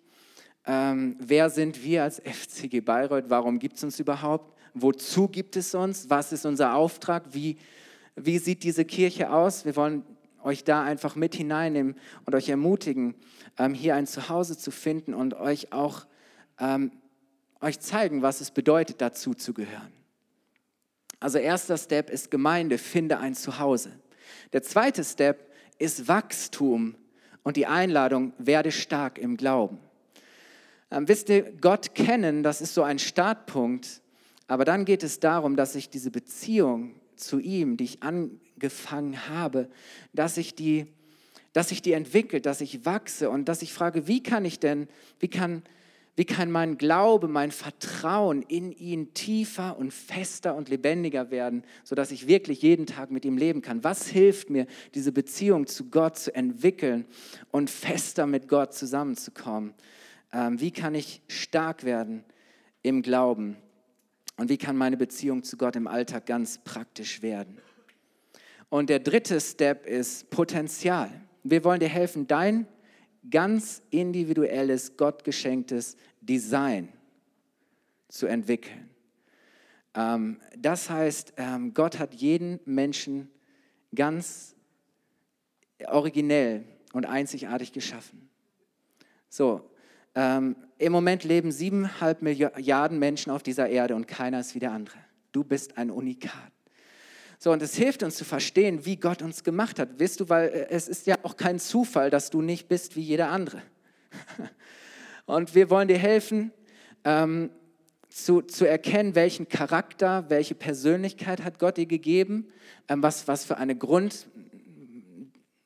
[0.66, 3.26] Ähm, wer sind wir als FCG Bayreuth?
[3.28, 4.58] Warum gibt es uns überhaupt?
[4.74, 6.10] Wozu gibt es uns?
[6.10, 7.32] Was ist unser Auftrag?
[7.32, 7.58] Wie,
[8.16, 9.64] wie sieht diese Kirche aus?
[9.64, 10.04] Wir wollen
[10.42, 11.94] euch da einfach mit hineinnehmen
[12.26, 13.14] und euch ermutigen,
[13.56, 16.06] ähm, hier ein Zuhause zu finden und euch auch
[16.58, 16.90] ähm,
[17.60, 19.92] euch zeigen, was es bedeutet, dazu zu gehören.
[21.20, 23.92] Also erster Step ist Gemeinde, finde ein Zuhause.
[24.52, 26.94] Der zweite Step ist Wachstum
[27.42, 29.78] und die Einladung, werde stark im Glauben.
[30.90, 34.01] Ähm, wisst ihr, Gott kennen, das ist so ein Startpunkt,
[34.46, 39.68] aber dann geht es darum, dass ich diese Beziehung zu ihm, die ich angefangen habe,
[40.12, 40.86] dass ich die,
[41.53, 44.88] dass ich die entwickelt, dass ich wachse und dass ich frage, wie kann ich denn,
[45.20, 45.62] wie kann,
[46.16, 52.12] Wie kann mein Glaube, mein Vertrauen in ihn tiefer und fester und lebendiger werden, sodass
[52.12, 53.82] ich wirklich jeden Tag mit ihm leben kann?
[53.82, 57.06] Was hilft mir, diese Beziehung zu Gott zu entwickeln
[57.50, 59.74] und fester mit Gott zusammenzukommen?
[60.32, 62.24] Ähm, wie kann ich stark werden
[62.82, 63.56] im Glauben?
[64.36, 67.58] Und wie kann meine Beziehung zu Gott im Alltag ganz praktisch werden?
[68.68, 71.10] Und der dritte Step ist Potenzial.
[71.42, 72.66] Wir wollen dir helfen, dein
[73.31, 76.93] ganz individuelles, gottgeschenktes Design
[78.09, 78.91] zu entwickeln.
[79.95, 83.31] Ähm, das heißt, ähm, Gott hat jeden Menschen
[83.95, 84.55] ganz
[85.87, 88.29] originell und einzigartig geschaffen.
[89.29, 89.70] So,
[90.14, 94.72] ähm, im Moment leben siebeneinhalb Milliarden Menschen auf dieser Erde und keiner ist wie der
[94.72, 94.99] andere.
[95.33, 96.53] Du bist ein Unikat.
[97.45, 99.99] So, und es hilft uns zu verstehen, wie Gott uns gemacht hat.
[99.99, 103.03] Wisst du, weil äh, es ist ja auch kein Zufall, dass du nicht bist wie
[103.03, 103.61] jeder andere.
[105.26, 106.53] Und wir wollen dir helfen,
[107.05, 107.51] ähm,
[108.09, 112.49] zu, zu erkennen, welchen Charakter, welche Persönlichkeit hat Gott dir gegeben,
[112.88, 114.26] ähm, was, was für eine Grund,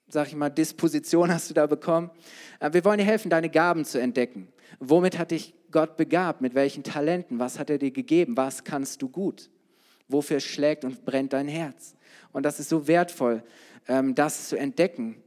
[0.09, 2.11] sag ich mal, Disposition hast du da bekommen.
[2.59, 4.49] Äh, wir wollen dir helfen, deine Gaben zu entdecken.
[4.81, 6.41] Womit hat dich Gott begabt?
[6.41, 7.39] Mit welchen Talenten?
[7.39, 8.37] Was hat er dir gegeben?
[8.37, 9.49] Was kannst du gut?
[10.09, 11.95] Wofür schlägt und brennt dein Herz?
[12.33, 13.43] Und das ist so wertvoll,
[13.87, 15.23] ähm, das zu entdecken,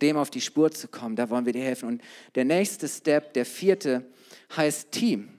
[0.00, 1.16] dem auf die Spur zu kommen.
[1.16, 1.88] Da wollen wir dir helfen.
[1.88, 2.02] Und
[2.34, 4.04] der nächste Step, der vierte,
[4.56, 5.30] heißt Team.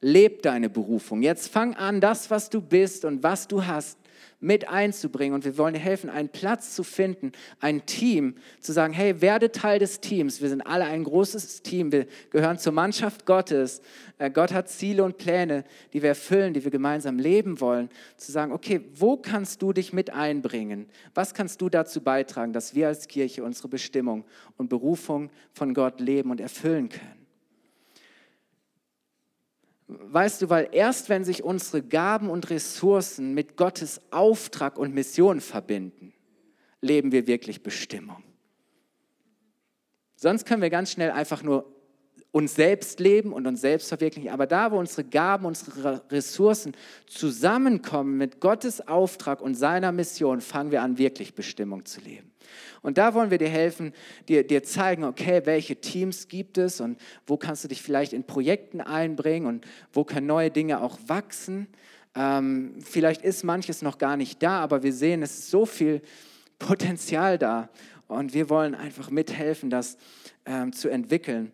[0.00, 1.22] Leb deine Berufung.
[1.22, 3.98] Jetzt fang an, das, was du bist und was du hast,
[4.46, 5.34] mit einzubringen.
[5.34, 9.50] Und wir wollen dir helfen, einen Platz zu finden, ein Team, zu sagen, hey, werde
[9.50, 10.40] Teil des Teams.
[10.40, 11.90] Wir sind alle ein großes Team.
[11.90, 13.82] Wir gehören zur Mannschaft Gottes.
[14.18, 17.90] Äh, Gott hat Ziele und Pläne, die wir erfüllen, die wir gemeinsam leben wollen.
[18.16, 20.86] Zu sagen, okay, wo kannst du dich mit einbringen?
[21.12, 24.24] Was kannst du dazu beitragen, dass wir als Kirche unsere Bestimmung
[24.56, 27.15] und Berufung von Gott leben und erfüllen können?
[29.88, 35.40] Weißt du, weil erst wenn sich unsere Gaben und Ressourcen mit Gottes Auftrag und Mission
[35.40, 36.12] verbinden,
[36.80, 38.22] leben wir wirklich Bestimmung.
[40.16, 41.72] Sonst können wir ganz schnell einfach nur
[42.32, 44.30] uns selbst leben und uns selbst verwirklichen.
[44.30, 46.72] Aber da, wo unsere Gaben, unsere Ressourcen
[47.06, 52.32] zusammenkommen mit Gottes Auftrag und seiner Mission, fangen wir an, wirklich Bestimmung zu leben.
[52.82, 53.92] Und da wollen wir dir helfen,
[54.28, 58.24] dir, dir zeigen, okay, welche Teams gibt es und wo kannst du dich vielleicht in
[58.24, 61.68] Projekten einbringen und wo können neue Dinge auch wachsen.
[62.14, 66.02] Ähm, vielleicht ist manches noch gar nicht da, aber wir sehen, es ist so viel
[66.58, 67.68] Potenzial da.
[68.08, 69.96] Und wir wollen einfach mithelfen, das
[70.44, 71.52] ähm, zu entwickeln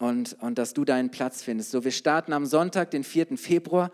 [0.00, 1.70] und, und dass du deinen Platz findest.
[1.70, 3.36] So, wir starten am Sonntag, den 4.
[3.36, 3.92] Februar.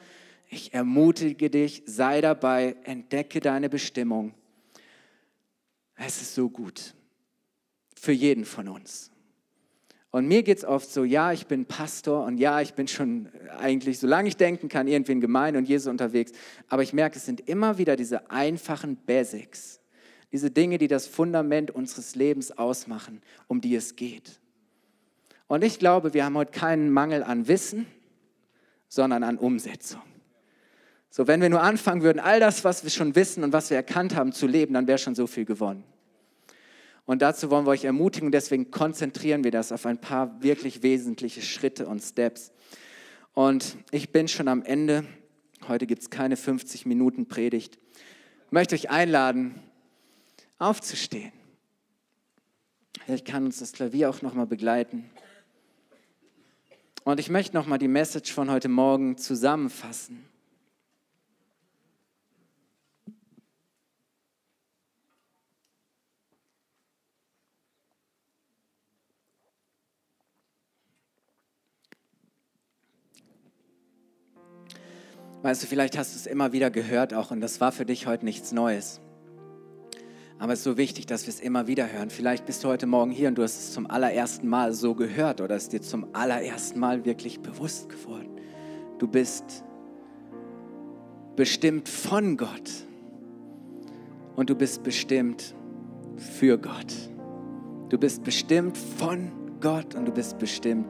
[0.48, 4.32] Ich ermutige dich, sei dabei, entdecke deine Bestimmung.
[5.96, 6.94] Es ist so gut
[7.98, 9.10] für jeden von uns.
[10.10, 13.28] Und mir geht es oft so, ja, ich bin Pastor und ja, ich bin schon
[13.58, 16.32] eigentlich, solange ich denken kann, irgendwie in Gemeinde und Jesus unterwegs.
[16.68, 19.80] Aber ich merke, es sind immer wieder diese einfachen Basics,
[20.32, 24.40] diese Dinge, die das Fundament unseres Lebens ausmachen, um die es geht.
[25.48, 27.86] Und ich glaube, wir haben heute keinen Mangel an Wissen,
[28.88, 30.02] sondern an Umsetzung.
[31.16, 33.78] So, wenn wir nur anfangen würden, all das, was wir schon wissen und was wir
[33.78, 35.82] erkannt haben, zu leben, dann wäre schon so viel gewonnen.
[37.06, 41.40] Und dazu wollen wir euch ermutigen, deswegen konzentrieren wir das auf ein paar wirklich wesentliche
[41.40, 42.52] Schritte und Steps.
[43.32, 45.04] Und ich bin schon am Ende.
[45.66, 47.78] Heute gibt es keine 50 Minuten Predigt.
[48.48, 49.54] Ich möchte euch einladen,
[50.58, 51.32] aufzustehen.
[53.06, 55.08] Vielleicht kann uns das Klavier auch nochmal begleiten.
[57.04, 60.35] Und ich möchte nochmal die Message von heute Morgen zusammenfassen.
[75.42, 78.06] Weißt du, vielleicht hast du es immer wieder gehört auch und das war für dich
[78.06, 79.00] heute nichts Neues.
[80.38, 82.10] Aber es ist so wichtig, dass wir es immer wieder hören.
[82.10, 85.40] Vielleicht bist du heute Morgen hier und du hast es zum allerersten Mal so gehört
[85.40, 88.28] oder es dir zum allerersten Mal wirklich bewusst geworden.
[88.98, 89.64] Du bist
[91.36, 92.70] bestimmt von Gott
[94.36, 95.54] und du bist bestimmt
[96.16, 96.92] für Gott.
[97.88, 99.30] Du bist bestimmt von
[99.60, 100.86] Gott und du bist bestimmt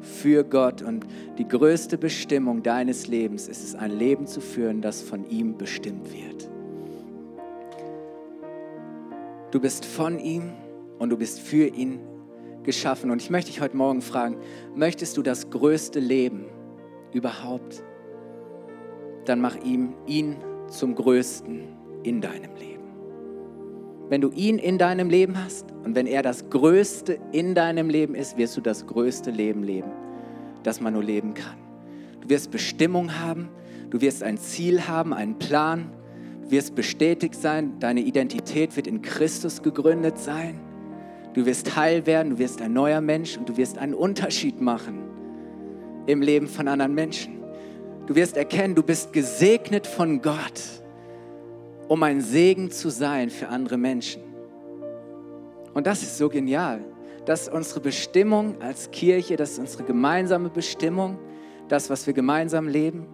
[0.00, 0.82] für Gott.
[0.82, 1.06] Und
[1.38, 6.12] die größte Bestimmung deines Lebens ist es, ein Leben zu führen, das von ihm bestimmt
[6.12, 6.50] wird.
[9.50, 10.52] Du bist von ihm
[10.98, 12.00] und du bist für ihn
[12.62, 13.10] geschaffen.
[13.10, 14.36] Und ich möchte dich heute Morgen fragen,
[14.74, 16.46] möchtest du das größte Leben
[17.12, 17.82] überhaupt?
[19.24, 20.36] Dann mach ihm ihn
[20.68, 21.62] zum größten
[22.04, 22.79] in deinem Leben.
[24.10, 28.16] Wenn du ihn in deinem Leben hast und wenn er das Größte in deinem Leben
[28.16, 29.92] ist, wirst du das größte Leben leben,
[30.64, 31.56] das man nur leben kann.
[32.20, 33.48] Du wirst Bestimmung haben,
[33.88, 35.92] du wirst ein Ziel haben, einen Plan,
[36.42, 40.58] du wirst bestätigt sein, deine Identität wird in Christus gegründet sein.
[41.34, 45.04] Du wirst heil werden, du wirst ein neuer Mensch und du wirst einen Unterschied machen
[46.06, 47.38] im Leben von anderen Menschen.
[48.08, 50.79] Du wirst erkennen, du bist gesegnet von Gott,
[51.90, 54.22] um ein Segen zu sein für andere Menschen.
[55.74, 56.84] Und das ist so genial.
[57.26, 61.18] Das ist unsere Bestimmung als Kirche, das ist unsere gemeinsame Bestimmung,
[61.66, 63.08] das, was wir gemeinsam leben.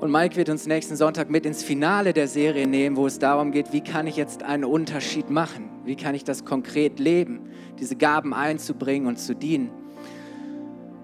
[0.00, 3.50] Und Mike wird uns nächsten Sonntag mit ins Finale der Serie nehmen, wo es darum
[3.50, 5.70] geht, wie kann ich jetzt einen Unterschied machen?
[5.86, 9.79] Wie kann ich das konkret leben, diese Gaben einzubringen und zu dienen?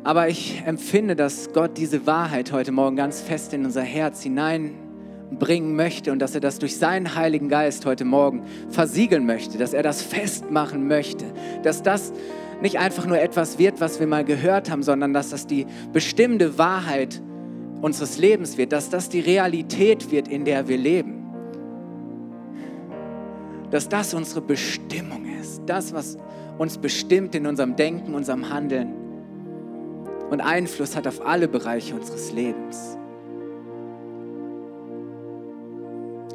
[0.07, 5.75] Aber ich empfinde, dass Gott diese Wahrheit heute Morgen ganz fest in unser Herz hineinbringen
[5.75, 9.83] möchte und dass er das durch seinen Heiligen Geist heute Morgen versiegeln möchte, dass er
[9.83, 11.25] das festmachen möchte,
[11.65, 12.13] dass das
[12.63, 16.57] nicht einfach nur etwas wird, was wir mal gehört haben, sondern dass das die bestimmte
[16.57, 17.21] Wahrheit
[17.83, 21.25] unseres Lebens wird, dass das die Realität wird, in der wir leben.
[23.73, 26.17] Dass das unsere Bestimmung ist, das, was
[26.59, 29.06] uns bestimmt in unserem Denken, unserem Handeln
[30.31, 32.99] und Einfluss hat auf alle Bereiche unseres Lebens.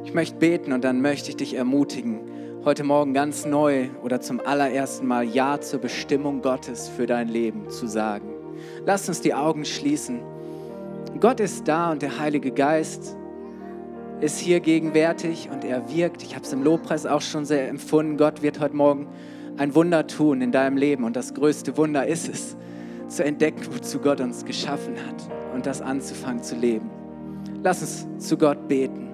[0.06, 2.20] Ich möchte beten und dann möchte ich dich ermutigen,
[2.66, 7.70] heute Morgen ganz neu oder zum allerersten Mal Ja zur Bestimmung Gottes für dein Leben
[7.70, 8.30] zu sagen.
[8.86, 10.22] Lass uns die Augen schließen.
[11.20, 13.16] Gott ist da und der Heilige Geist
[14.22, 16.24] ist hier gegenwärtig und er wirkt.
[16.24, 18.18] Ich habe es im Lobpreis auch schon sehr empfunden.
[18.18, 19.08] Gott wird heute Morgen
[19.58, 22.56] ein Wunder tun in deinem Leben und das größte Wunder ist es,
[23.12, 25.16] zu entdecken, wozu Gott uns geschaffen hat
[25.54, 26.90] und das anzufangen zu leben.
[27.64, 29.10] Lass uns zu Gott beten.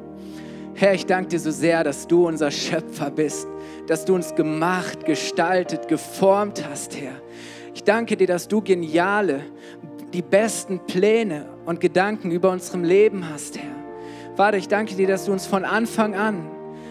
[0.76, 3.48] Herr, ich danke dir so sehr, dass du unser Schöpfer bist,
[3.88, 7.14] dass du uns gemacht, gestaltet, geformt hast, Herr.
[7.74, 9.42] Ich danke dir, dass du geniale,
[10.14, 13.76] die besten Pläne und Gedanken über unserem Leben hast, Herr.
[14.36, 16.48] Vater, ich danke dir, dass du uns von Anfang an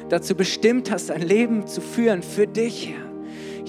[0.09, 3.06] dazu bestimmt hast, ein Leben zu führen für dich, Herr.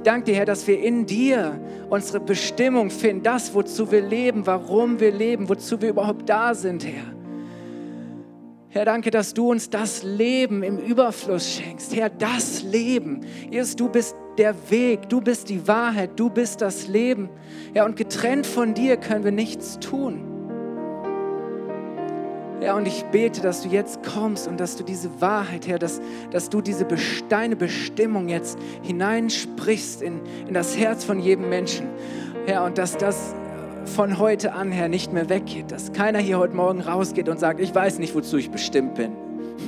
[0.08, 5.02] Danke dir, Herr, dass wir in dir unsere Bestimmung finden, das, wozu wir leben, warum
[5.02, 7.14] wir leben, wozu wir überhaupt da sind, Herr.
[8.70, 11.94] Herr, danke, dass du uns das Leben im Überfluss schenkst.
[11.94, 13.26] Herr, das Leben.
[13.52, 17.28] Jesus, du bist der Weg, du bist die Wahrheit, du bist das Leben.
[17.74, 20.37] Ja, und getrennt von dir können wir nichts tun.
[22.62, 26.02] Ja, und ich bete, dass du jetzt kommst und dass du diese Wahrheit, Herr, dass,
[26.32, 26.88] dass du diese
[27.30, 31.88] deine Bestimmung jetzt hineinsprichst in, in das Herz von jedem Menschen.
[32.48, 33.36] Herr, und dass das
[33.86, 35.72] von heute an, Herr, nicht mehr weggeht.
[35.72, 39.12] Dass keiner hier heute Morgen rausgeht und sagt, ich weiß nicht, wozu ich bestimmt bin.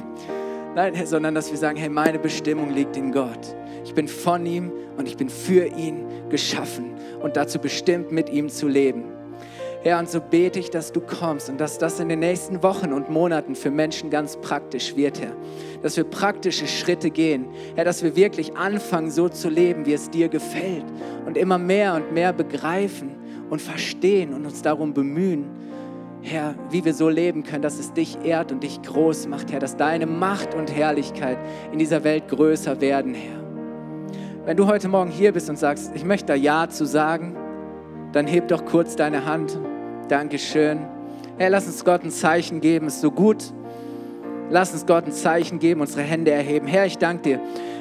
[0.76, 3.56] Nein, Herr, sondern dass wir sagen, hey, meine Bestimmung liegt in Gott.
[3.86, 8.50] Ich bin von ihm und ich bin für ihn geschaffen und dazu bestimmt, mit ihm
[8.50, 9.19] zu leben.
[9.82, 12.92] Herr, und so bete ich, dass du kommst und dass das in den nächsten Wochen
[12.92, 15.32] und Monaten für Menschen ganz praktisch wird, Herr.
[15.82, 20.10] Dass wir praktische Schritte gehen, Herr, dass wir wirklich anfangen, so zu leben, wie es
[20.10, 20.84] dir gefällt
[21.26, 23.16] und immer mehr und mehr begreifen
[23.50, 25.46] und verstehen und uns darum bemühen,
[26.22, 29.62] Herr, wie wir so leben können, dass es dich ehrt und dich groß macht, Herr,
[29.62, 31.38] dass deine Macht und Herrlichkeit
[31.72, 33.40] in dieser Welt größer werden, Herr.
[34.44, 37.38] Wenn du heute Morgen hier bist und sagst, ich möchte da Ja zu sagen,
[38.12, 39.58] dann heb doch kurz deine Hand.
[40.10, 40.80] Dankeschön.
[41.38, 43.54] Herr, lass uns Gott ein Zeichen geben, ist so gut.
[44.50, 46.66] Lass uns Gott ein Zeichen geben, unsere Hände erheben.
[46.66, 47.40] Herr, ich danke dir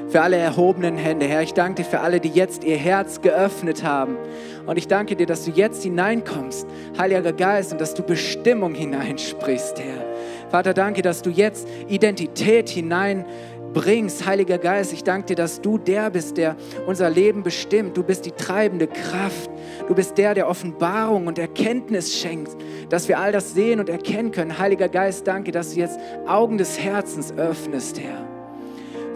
[0.09, 1.25] für alle erhobenen Hände.
[1.25, 4.19] Herr, ich danke dir für alle, die jetzt ihr Herz geöffnet haben.
[4.67, 6.67] Und ich danke dir, dass du jetzt hineinkommst,
[6.99, 10.05] Heiliger Geist, und dass du Bestimmung hineinsprichst, Herr.
[10.51, 13.25] Vater, danke, dass du jetzt Identität hinein
[13.73, 14.27] bringst.
[14.27, 16.57] Heiliger Geist, ich danke dir, dass du der bist, der
[16.87, 17.97] unser Leben bestimmt.
[17.97, 19.51] Du bist die treibende Kraft.
[19.87, 22.57] Du bist der, der Offenbarung und Erkenntnis schenkt,
[22.89, 24.59] dass wir all das sehen und erkennen können.
[24.59, 28.27] Heiliger Geist, danke, dass du jetzt Augen des Herzens öffnest, Herr.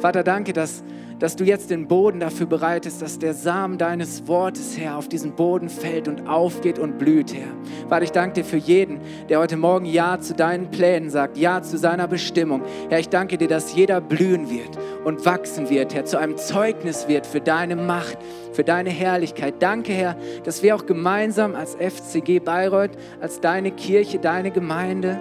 [0.00, 0.82] Vater, danke, dass
[1.22, 5.36] dass du jetzt den Boden dafür bereitest, dass der Samen deines Wortes, Herr, auf diesen
[5.36, 7.46] Boden fällt und aufgeht und blüht, Herr.
[7.88, 8.98] Vater, ich danke dir für jeden,
[9.28, 12.62] der heute Morgen Ja zu deinen Plänen sagt, Ja zu seiner Bestimmung.
[12.88, 17.06] Herr, ich danke dir, dass jeder blühen wird und wachsen wird, Herr, zu einem Zeugnis
[17.06, 18.18] wird für deine Macht,
[18.52, 19.54] für deine Herrlichkeit.
[19.60, 25.20] Danke, Herr, dass wir auch gemeinsam als FCG Bayreuth, als deine Kirche, deine Gemeinde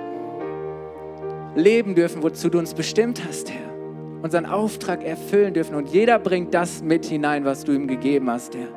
[1.54, 3.71] leben dürfen, wozu du uns bestimmt hast, Herr
[4.22, 5.76] unseren Auftrag erfüllen dürfen.
[5.76, 8.68] Und jeder bringt das mit hinein, was du ihm gegeben hast, Herr.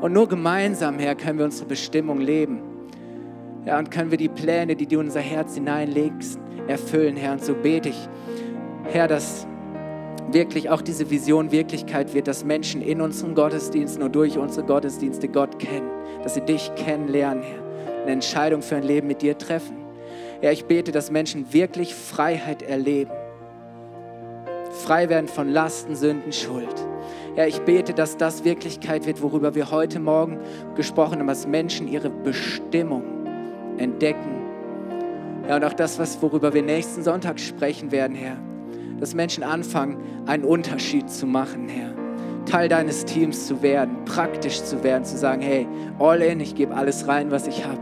[0.00, 2.62] Und nur gemeinsam, Herr, können wir unsere Bestimmung leben.
[3.66, 7.32] Ja, und können wir die Pläne, die du in unser Herz hineinlegst, erfüllen, Herr.
[7.32, 8.08] Und so bete ich,
[8.84, 9.46] Herr, dass
[10.32, 15.28] wirklich auch diese Vision Wirklichkeit wird, dass Menschen in unseren Gottesdiensten und durch unsere Gottesdienste
[15.28, 15.90] Gott kennen,
[16.22, 19.76] dass sie dich kennenlernen, Herr, eine Entscheidung für ein Leben mit dir treffen.
[20.40, 23.10] Herr, ich bete, dass Menschen wirklich Freiheit erleben,
[24.80, 26.74] frei werden von Lasten, Sünden, Schuld.
[27.36, 30.38] Ja, ich bete, dass das Wirklichkeit wird, worüber wir heute Morgen
[30.74, 33.04] gesprochen haben, dass Menschen ihre Bestimmung
[33.78, 34.40] entdecken.
[35.48, 38.36] Ja, und auch das, was, worüber wir nächsten Sonntag sprechen werden, Herr.
[38.98, 41.94] Dass Menschen anfangen, einen Unterschied zu machen, Herr.
[42.46, 45.66] Teil deines Teams zu werden, praktisch zu werden, zu sagen, hey,
[45.98, 47.80] all in, ich gebe alles rein, was ich habe.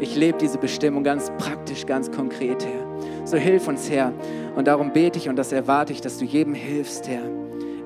[0.00, 2.91] Ich lebe diese Bestimmung ganz praktisch, ganz konkret, Herr.
[3.24, 4.12] So hilf uns, Herr.
[4.56, 7.22] Und darum bete ich und das erwarte ich, dass du jedem hilfst, Herr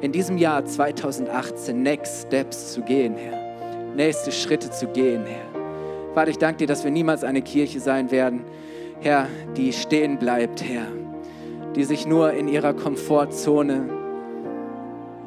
[0.00, 3.94] in diesem Jahr 2018 Next Steps zu gehen, Herr.
[3.94, 6.14] Nächste Schritte zu gehen, Herr.
[6.14, 8.44] Vater, ich danke dir, dass wir niemals eine Kirche sein werden,
[9.00, 9.26] Herr,
[9.56, 10.86] die stehen bleibt, Herr.
[11.74, 13.90] Die sich nur in ihrer Komfortzone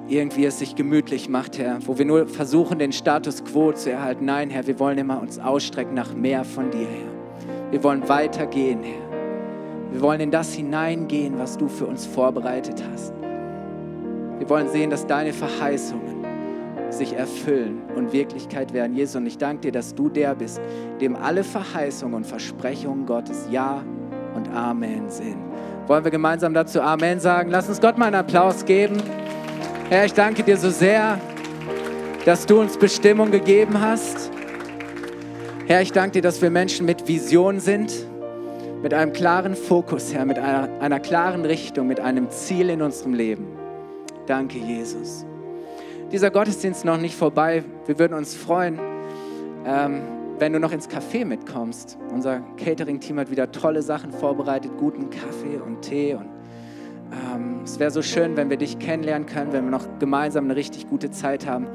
[0.08, 1.80] irgendwie es sich gemütlich macht, Herr.
[1.86, 4.26] Wo wir nur versuchen, den Status quo zu erhalten.
[4.26, 7.72] Nein, Herr, wir wollen immer uns ausstrecken nach mehr von dir, Herr.
[7.72, 9.09] Wir wollen weitergehen, Herr.
[9.92, 13.14] Wir wollen in das hineingehen, was du für uns vorbereitet hast.
[14.38, 16.20] Wir wollen sehen, dass deine Verheißungen
[16.92, 18.96] sich erfüllen und Wirklichkeit werden.
[18.96, 20.62] Jesus, und ich danke dir, dass du der bist,
[21.02, 23.84] dem alle Verheißungen und Versprechungen Gottes Ja
[24.36, 25.38] und Amen sind.
[25.88, 27.50] Wollen wir gemeinsam dazu Amen sagen?
[27.50, 28.98] Lass uns Gott mal einen Applaus geben.
[29.90, 31.20] Herr, ich danke dir so sehr,
[32.26, 34.32] dass du uns Bestimmung gegeben hast.
[35.66, 37.92] Herr, ich danke dir, dass wir Menschen mit Vision sind,
[38.82, 43.14] mit einem klaren Fokus, Herr, mit einer, einer klaren Richtung, mit einem Ziel in unserem
[43.14, 43.48] Leben.
[44.26, 45.26] Danke, Jesus.
[46.12, 47.64] Dieser Gottesdienst ist noch nicht vorbei.
[47.86, 48.80] Wir würden uns freuen,
[49.66, 50.02] ähm,
[50.40, 51.98] wenn du noch ins Café mitkommst.
[52.14, 56.14] Unser Catering-Team hat wieder tolle Sachen vorbereitet, guten Kaffee und Tee.
[56.14, 56.30] Und
[57.12, 60.56] ähm, es wäre so schön, wenn wir dich kennenlernen können, wenn wir noch gemeinsam eine
[60.56, 61.68] richtig gute Zeit haben.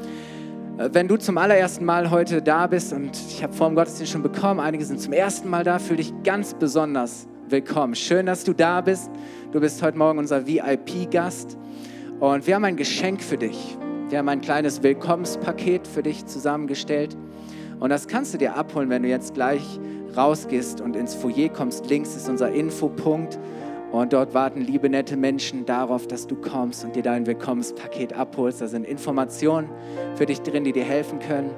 [0.79, 4.13] Äh, wenn du zum allerersten Mal heute da bist und ich habe vor dem Gottesdienst
[4.13, 7.95] schon bekommen, einige sind zum ersten Mal da, fühle dich ganz besonders willkommen.
[7.95, 9.11] Schön, dass du da bist.
[9.53, 11.57] Du bist heute Morgen unser VIP-Gast.
[12.21, 13.77] Und wir haben ein Geschenk für dich.
[14.09, 17.17] Wir haben ein kleines Willkommenspaket für dich zusammengestellt.
[17.81, 19.79] Und das kannst du dir abholen, wenn du jetzt gleich
[20.17, 21.89] rausgehst und ins Foyer kommst.
[21.89, 23.39] Links ist unser Infopunkt.
[23.95, 28.61] Und dort warten liebe, nette Menschen darauf, dass du kommst und dir dein Willkommenspaket abholst.
[28.61, 29.71] Da sind Informationen
[30.17, 31.53] für dich drin, die dir helfen können.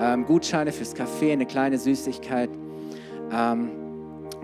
[0.00, 2.48] Ähm, Gutscheine fürs Café, eine kleine Süßigkeit.
[3.32, 3.70] Ähm,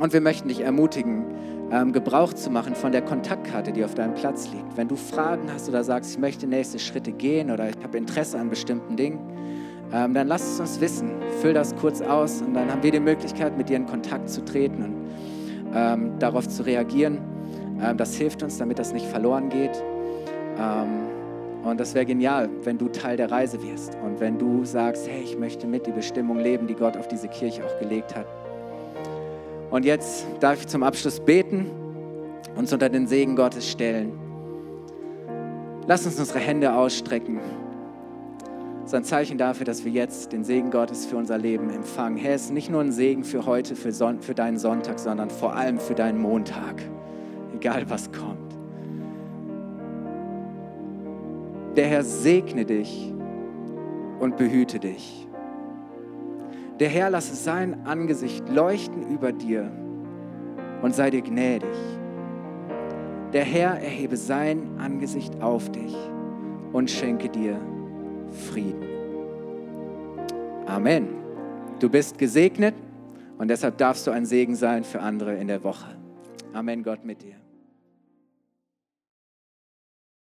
[0.00, 1.24] und wir möchten dich ermutigen,
[1.70, 4.76] ähm, Gebrauch zu machen von der Kontaktkarte, die auf deinem Platz liegt.
[4.76, 8.40] Wenn du Fragen hast oder sagst, ich möchte nächste Schritte gehen oder ich habe Interesse
[8.40, 9.20] an bestimmten Dingen,
[9.92, 11.12] ähm, dann lass es uns wissen.
[11.42, 14.44] Füll das kurz aus und dann haben wir die Möglichkeit, mit dir in Kontakt zu
[14.44, 15.00] treten und
[15.74, 17.18] ähm, darauf zu reagieren.
[17.82, 19.82] Ähm, das hilft uns, damit das nicht verloren geht.
[20.58, 21.08] Ähm,
[21.64, 25.22] und das wäre genial, wenn du Teil der Reise wirst und wenn du sagst, hey,
[25.22, 28.26] ich möchte mit die Bestimmung leben, die Gott auf diese Kirche auch gelegt hat.
[29.70, 31.66] Und jetzt darf ich zum Abschluss beten,
[32.56, 34.12] uns unter den Segen Gottes stellen.
[35.86, 37.40] Lass uns unsere Hände ausstrecken.
[38.91, 42.16] Ist ein Zeichen dafür, dass wir jetzt den Segen Gottes für unser Leben empfangen.
[42.16, 45.30] Herr, es ist nicht nur ein Segen für heute, für, Son für deinen Sonntag, sondern
[45.30, 46.82] vor allem für deinen Montag,
[47.55, 48.53] egal was kommt.
[51.76, 53.14] Der Herr segne dich
[54.18, 55.28] und behüte dich.
[56.80, 59.70] Der Herr lasse sein Angesicht leuchten über dir
[60.82, 61.70] und sei dir gnädig.
[63.32, 65.95] Der Herr erhebe sein Angesicht auf dich
[66.72, 67.61] und schenke dir
[68.32, 68.84] Frieden.
[70.66, 71.08] Amen.
[71.78, 72.74] Du bist gesegnet
[73.38, 75.96] und deshalb darfst du ein Segen sein für andere in der Woche.
[76.52, 77.39] Amen, Gott mit dir.